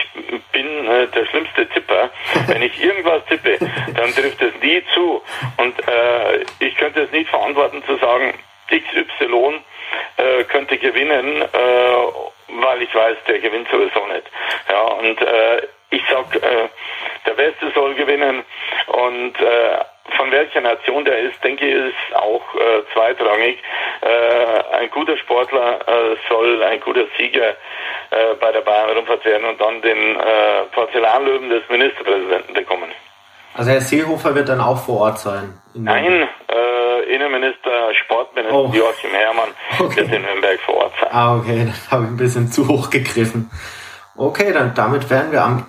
[0.51, 2.09] bin äh, der schlimmste Tipper.
[2.47, 5.21] Wenn ich irgendwas tippe, dann trifft es nie zu.
[5.57, 8.33] Und äh, ich könnte es nicht verantworten zu sagen,
[8.69, 9.61] XY
[10.17, 11.45] äh, könnte gewinnen, äh,
[12.47, 14.23] weil ich weiß, der gewinnt sowieso nicht.
[14.69, 16.69] Ja, und äh, ich sag, äh,
[17.25, 18.43] der Beste soll gewinnen
[18.87, 19.77] und äh,
[20.17, 23.57] von welcher Nation der ist, denke ich, ist auch äh, zweitrangig.
[24.01, 29.59] Äh, ein guter Sportler äh, soll ein guter Sieger äh, bei der Bayern-Rundfahrt werden und
[29.59, 32.91] dann den äh, Porzellanlöwen des Ministerpräsidenten bekommen.
[33.55, 35.53] Also Herr Seehofer wird dann auch vor Ort sein?
[35.73, 38.71] Nein, äh, Innenminister, Sportminister oh.
[38.73, 39.49] Joachim Herrmann
[39.79, 39.97] okay.
[39.97, 41.09] wird in Nürnberg vor Ort sein.
[41.11, 43.49] Ah, okay, das habe ich ein bisschen zu hoch gegriffen.
[44.17, 45.65] Okay, dann damit wären wir am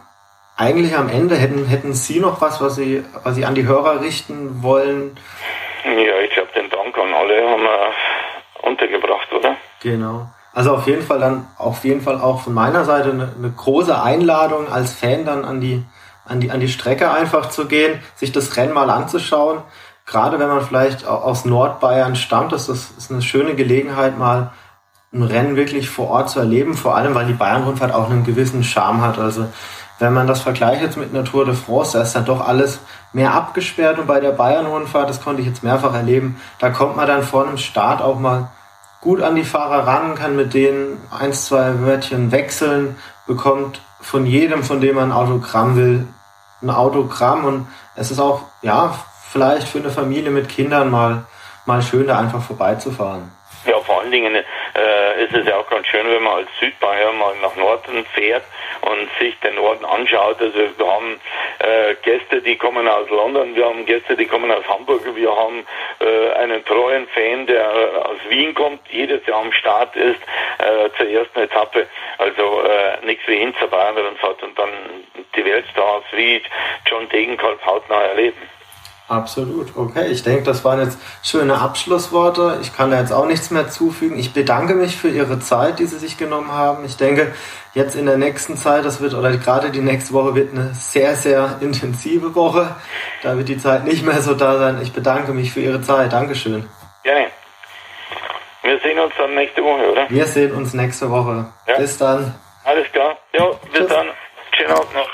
[0.56, 1.36] eigentlich am Ende.
[1.36, 5.16] Hätten, hätten Sie noch was, was Sie, was Sie an die Hörer richten wollen?
[5.84, 7.92] Ja, ich glaube, den Dank an alle haben wir
[8.62, 9.56] untergebracht, oder?
[9.82, 10.28] Genau.
[10.52, 14.00] Also auf jeden Fall dann, auf jeden Fall auch von meiner Seite eine, eine große
[14.00, 15.84] Einladung als Fan dann an die,
[16.28, 19.62] an die, an die Strecke einfach zu gehen, sich das Rennen mal anzuschauen.
[20.06, 24.52] Gerade wenn man vielleicht aus Nordbayern stammt, ist das ist eine schöne Gelegenheit, mal
[25.12, 28.62] ein Rennen wirklich vor Ort zu erleben, vor allem weil die Bayern-Rundfahrt auch einen gewissen
[28.62, 29.18] Charme hat.
[29.18, 29.46] Also
[29.98, 32.80] wenn man das vergleicht jetzt mit einer Tour de France, da ist dann doch alles
[33.12, 37.06] mehr abgesperrt und bei der Bayern-Rundfahrt, das konnte ich jetzt mehrfach erleben, da kommt man
[37.06, 38.50] dann vor einem Start auch mal
[39.00, 42.96] gut an die Fahrer ran, kann mit denen ein, zwei Wörtchen wechseln,
[43.26, 46.06] bekommt von jedem, von dem man ein Autogramm will,
[46.66, 48.94] ein Autogramm und es ist auch, ja,
[49.30, 51.24] vielleicht für eine Familie mit Kindern mal,
[51.64, 53.32] mal schön, da einfach vorbeizufahren.
[53.64, 57.12] Ja, vor allen Dingen äh, ist es ja auch ganz schön, wenn man als Südbayer
[57.12, 58.44] mal nach Norden fährt
[58.82, 60.40] und sich den Norden anschaut.
[60.40, 61.20] Also wir haben
[61.58, 65.64] äh, Gäste, die kommen aus London, wir haben Gäste, die kommen aus Hamburg, wir haben
[66.00, 70.20] äh, einen treuen Fan, der äh, aus Wien kommt, jedes Jahr am Start ist
[70.58, 71.86] äh, zur ersten Etappe.
[72.18, 74.70] Also äh, nichts wie hin zur Bayern-Rundfahrt und dann
[75.34, 76.42] die Weltstars wie
[76.86, 78.38] John Degenkolb hautnah erleben.
[79.08, 80.08] Absolut, okay.
[80.08, 82.58] Ich denke, das waren jetzt schöne Abschlussworte.
[82.60, 84.18] Ich kann da jetzt auch nichts mehr zufügen.
[84.18, 86.84] Ich bedanke mich für Ihre Zeit, die Sie sich genommen haben.
[86.84, 87.32] Ich denke,
[87.76, 91.14] jetzt in der nächsten Zeit, das wird, oder gerade die nächste Woche wird eine sehr,
[91.14, 92.74] sehr intensive Woche.
[93.22, 94.80] Da wird die Zeit nicht mehr so da sein.
[94.82, 96.12] Ich bedanke mich für Ihre Zeit.
[96.12, 96.64] Dankeschön.
[97.04, 97.26] Gerne.
[98.62, 100.06] Wir sehen uns dann nächste Woche, oder?
[100.08, 101.52] Wir sehen uns nächste Woche.
[101.68, 101.76] Ja.
[101.76, 102.34] Bis dann.
[102.64, 103.18] Alles klar.
[103.34, 103.88] Ja, bis Tschüss.
[103.88, 104.06] dann.
[104.56, 105.08] Schönen Abend noch.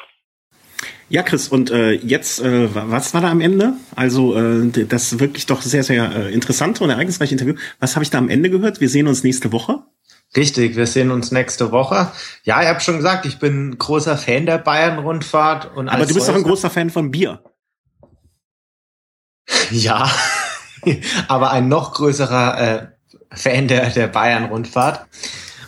[1.08, 3.74] Ja, Chris, und äh, jetzt, äh, was war da am Ende?
[3.94, 7.54] Also äh, das wirklich doch sehr, sehr äh, interessante und ereignisreiche Interview.
[7.80, 8.80] Was habe ich da am Ende gehört?
[8.80, 9.80] Wir sehen uns nächste Woche.
[10.34, 12.10] Richtig, wir sehen uns nächste Woche.
[12.44, 15.76] Ja, ich habe schon gesagt, ich bin großer Fan der Bayern-Rundfahrt.
[15.76, 17.42] und Aber du bist doch ein großer Fan von Bier.
[19.70, 20.10] ja,
[21.28, 22.86] aber ein noch größerer äh,
[23.34, 25.06] Fan der, der Bayern-Rundfahrt.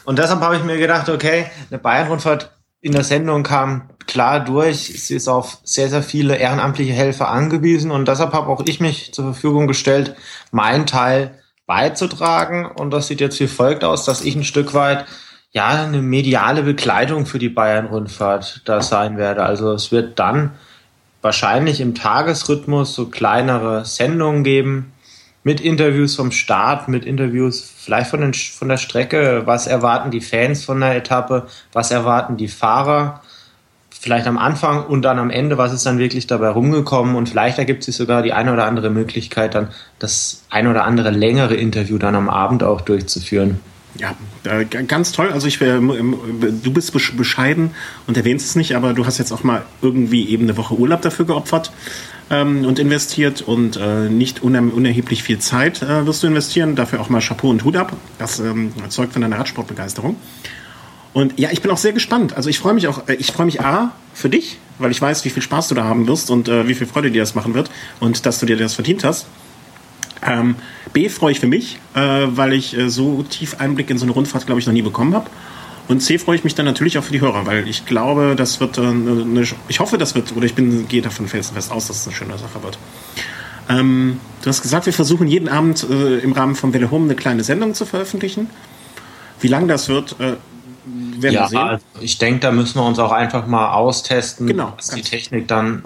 [0.04, 5.02] Und deshalb habe ich mir gedacht, okay, eine Bayern-Rundfahrt in der Sendung kam klar durch.
[5.02, 9.12] Sie ist auf sehr, sehr viele ehrenamtliche Helfer angewiesen und deshalb habe auch ich mich
[9.14, 10.16] zur Verfügung gestellt,
[10.50, 12.66] meinen Teil beizutragen.
[12.66, 15.06] Und das sieht jetzt wie folgt aus, dass ich ein Stück weit
[15.52, 19.44] ja eine mediale Begleitung für die Bayern-Rundfahrt da sein werde.
[19.44, 20.50] Also es wird dann
[21.22, 24.92] wahrscheinlich im Tagesrhythmus so kleinere Sendungen geben
[25.44, 30.20] mit Interviews vom Start, mit Interviews vielleicht von, den, von der Strecke, was erwarten die
[30.20, 33.22] Fans von der Etappe, was erwarten die Fahrer
[34.04, 37.58] vielleicht am Anfang und dann am Ende, was ist dann wirklich dabei rumgekommen und vielleicht
[37.58, 41.96] ergibt sich sogar die eine oder andere Möglichkeit, dann das ein oder andere längere Interview
[41.96, 43.60] dann am Abend auch durchzuführen.
[43.98, 45.30] Ja, äh, ganz toll.
[45.32, 47.70] Also ich wäre, du bist bescheiden
[48.06, 51.00] und erwähnst es nicht, aber du hast jetzt auch mal irgendwie eben eine Woche Urlaub
[51.00, 51.72] dafür geopfert
[52.28, 56.76] ähm, und investiert und äh, nicht unerheblich viel Zeit äh, wirst du investieren.
[56.76, 57.96] Dafür auch mal Chapeau und Hut ab.
[58.18, 60.16] Das ähm, zeugt von deiner Radsportbegeisterung.
[61.14, 62.36] Und ja, ich bin auch sehr gespannt.
[62.36, 65.24] Also ich freue mich auch, äh, ich freue mich A für dich, weil ich weiß,
[65.24, 67.54] wie viel Spaß du da haben wirst und äh, wie viel Freude dir das machen
[67.54, 69.26] wird und dass du dir das verdient hast.
[70.26, 70.56] Ähm,
[70.92, 74.12] B freue ich für mich, äh, weil ich äh, so tief Einblick in so eine
[74.12, 75.30] Rundfahrt, glaube ich, noch nie bekommen habe.
[75.86, 78.58] Und C freue ich mich dann natürlich auch für die Hörer, weil ich glaube, das
[78.58, 82.00] wird äh, eine, ich hoffe, das wird, oder ich bin, gehe davon felsenfest aus, dass
[82.00, 82.78] es eine schöne Sache wird.
[83.68, 87.14] Ähm, du hast gesagt, wir versuchen jeden Abend äh, im Rahmen von Welle Home eine
[87.14, 88.48] kleine Sendung zu veröffentlichen.
[89.40, 90.16] Wie lang das wird,
[91.22, 91.58] werden ja, wir sehen.
[91.58, 95.48] Also ich denke, da müssen wir uns auch einfach mal austesten, genau, was die Technik
[95.48, 95.84] dann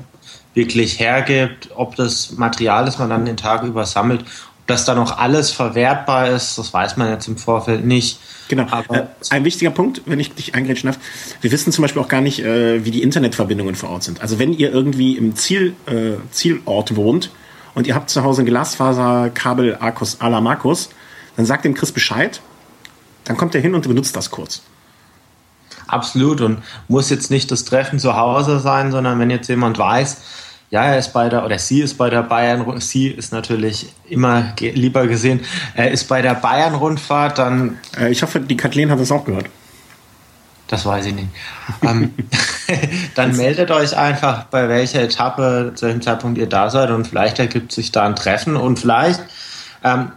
[0.54, 4.98] wirklich hergibt, ob das Material, das man dann den Tag über sammelt, ob das dann
[4.98, 8.18] auch alles verwertbar ist, das weiß man jetzt im Vorfeld nicht.
[8.48, 8.64] Genau.
[8.90, 10.98] Äh, ein wichtiger Punkt, wenn ich dich eingrätschen darf.
[11.40, 14.20] Wir wissen zum Beispiel auch gar nicht, äh, wie die Internetverbindungen vor Ort sind.
[14.20, 17.30] Also wenn ihr irgendwie im Ziel, äh, Zielort wohnt
[17.74, 20.88] und ihr habt zu Hause ein Glasfaserkabel Arcus à la Markus,
[21.36, 22.40] dann sagt dem Chris Bescheid,
[23.24, 24.62] dann kommt er hin und benutzt das kurz.
[25.88, 30.18] Absolut und muss jetzt nicht das Treffen zu Hause sein, sondern wenn jetzt jemand weiß,
[30.70, 34.52] ja, er ist bei der, oder sie ist bei der Bayern, sie ist natürlich immer
[34.58, 35.40] lieber gesehen,
[35.74, 37.78] er ist bei der Bayern-Rundfahrt, dann.
[37.98, 39.46] Äh, ich hoffe, die Kathleen hat es auch gehört.
[40.66, 41.28] Das weiß ich nicht.
[41.82, 42.12] ähm,
[43.14, 47.38] dann meldet euch einfach, bei welcher Etappe zu welchem Zeitpunkt ihr da seid und vielleicht
[47.38, 49.22] ergibt sich da ein Treffen und vielleicht
[49.82, 50.12] ähm,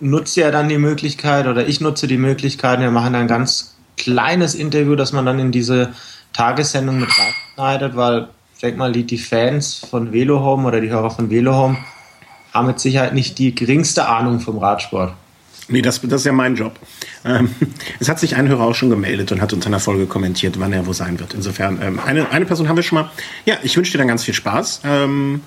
[0.00, 4.54] nutzt ihr dann die Möglichkeit oder ich nutze die Möglichkeit, wir machen ein ganz kleines
[4.54, 5.92] Interview, das man dann in diese
[6.32, 11.10] Tagessendung mit reinschneidet, weil ich denke mal, die, die Fans von Velohome oder die Hörer
[11.10, 11.76] von Velohome
[12.52, 15.12] haben mit Sicherheit nicht die geringste Ahnung vom Radsport.
[15.68, 16.78] Nee, das, das ist ja mein Job.
[17.24, 17.50] Ähm,
[17.98, 20.72] es hat sich ein Hörer auch schon gemeldet und hat unter einer Folge kommentiert, wann
[20.72, 21.34] er wo sein wird.
[21.34, 23.10] Insofern, ähm, eine, eine Person haben wir schon mal.
[23.44, 24.82] Ja, ich wünsche dir dann ganz viel Spaß.
[24.84, 25.40] Ähm,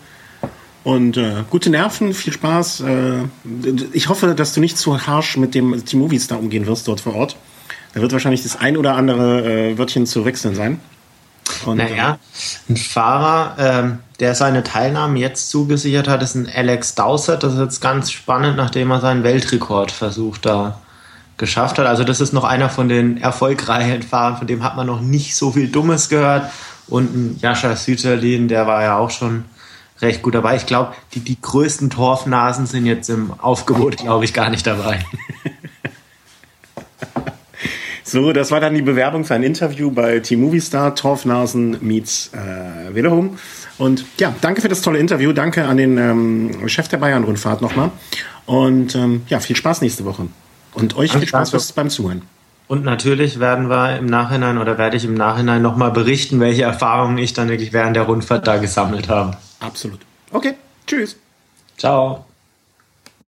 [0.83, 2.81] und äh, gute Nerven, viel Spaß.
[2.81, 3.23] Äh,
[3.93, 7.15] ich hoffe, dass du nicht zu harsh mit dem T-Movies da umgehen wirst dort vor
[7.15, 7.35] Ort.
[7.93, 10.79] Da wird wahrscheinlich das ein oder andere äh, Wörtchen zu wechseln sein.
[11.65, 12.19] Und, naja,
[12.69, 17.43] ein Fahrer, ähm, der seine Teilnahme jetzt zugesichert hat, ist ein Alex Dowsett.
[17.43, 20.79] Das ist jetzt ganz spannend, nachdem er seinen Weltrekord versucht da
[21.37, 21.87] geschafft hat.
[21.87, 25.35] Also das ist noch einer von den erfolgreichen Fahrern, von dem hat man noch nicht
[25.35, 26.51] so viel Dummes gehört.
[26.87, 29.45] Und ein Jascha Süterlin, der war ja auch schon
[30.01, 30.55] recht gut dabei.
[30.55, 35.03] Ich glaube, die, die größten Torfnasen sind jetzt im Aufgebot, glaube ich, gar nicht dabei.
[38.09, 42.95] So, das war dann die Bewerbung für ein Interview bei Team Movistar, Torfnasen meets äh,
[42.95, 43.37] Wiederum.
[43.77, 45.31] Und ja, danke für das tolle Interview.
[45.31, 47.91] Danke an den ähm, Chef der Bayern-Rundfahrt nochmal.
[48.47, 50.27] Und ähm, ja, viel Spaß nächste Woche.
[50.73, 51.65] Und euch viel Spaß danke.
[51.75, 52.23] beim Zuhören.
[52.67, 57.17] Und natürlich werden wir im Nachhinein oder werde ich im Nachhinein nochmal berichten, welche Erfahrungen
[57.19, 59.37] ich dann wirklich während der Rundfahrt da gesammelt habe.
[59.59, 59.99] Absolut.
[60.31, 60.55] Okay,
[60.87, 61.15] tschüss.
[61.77, 62.28] Ciao.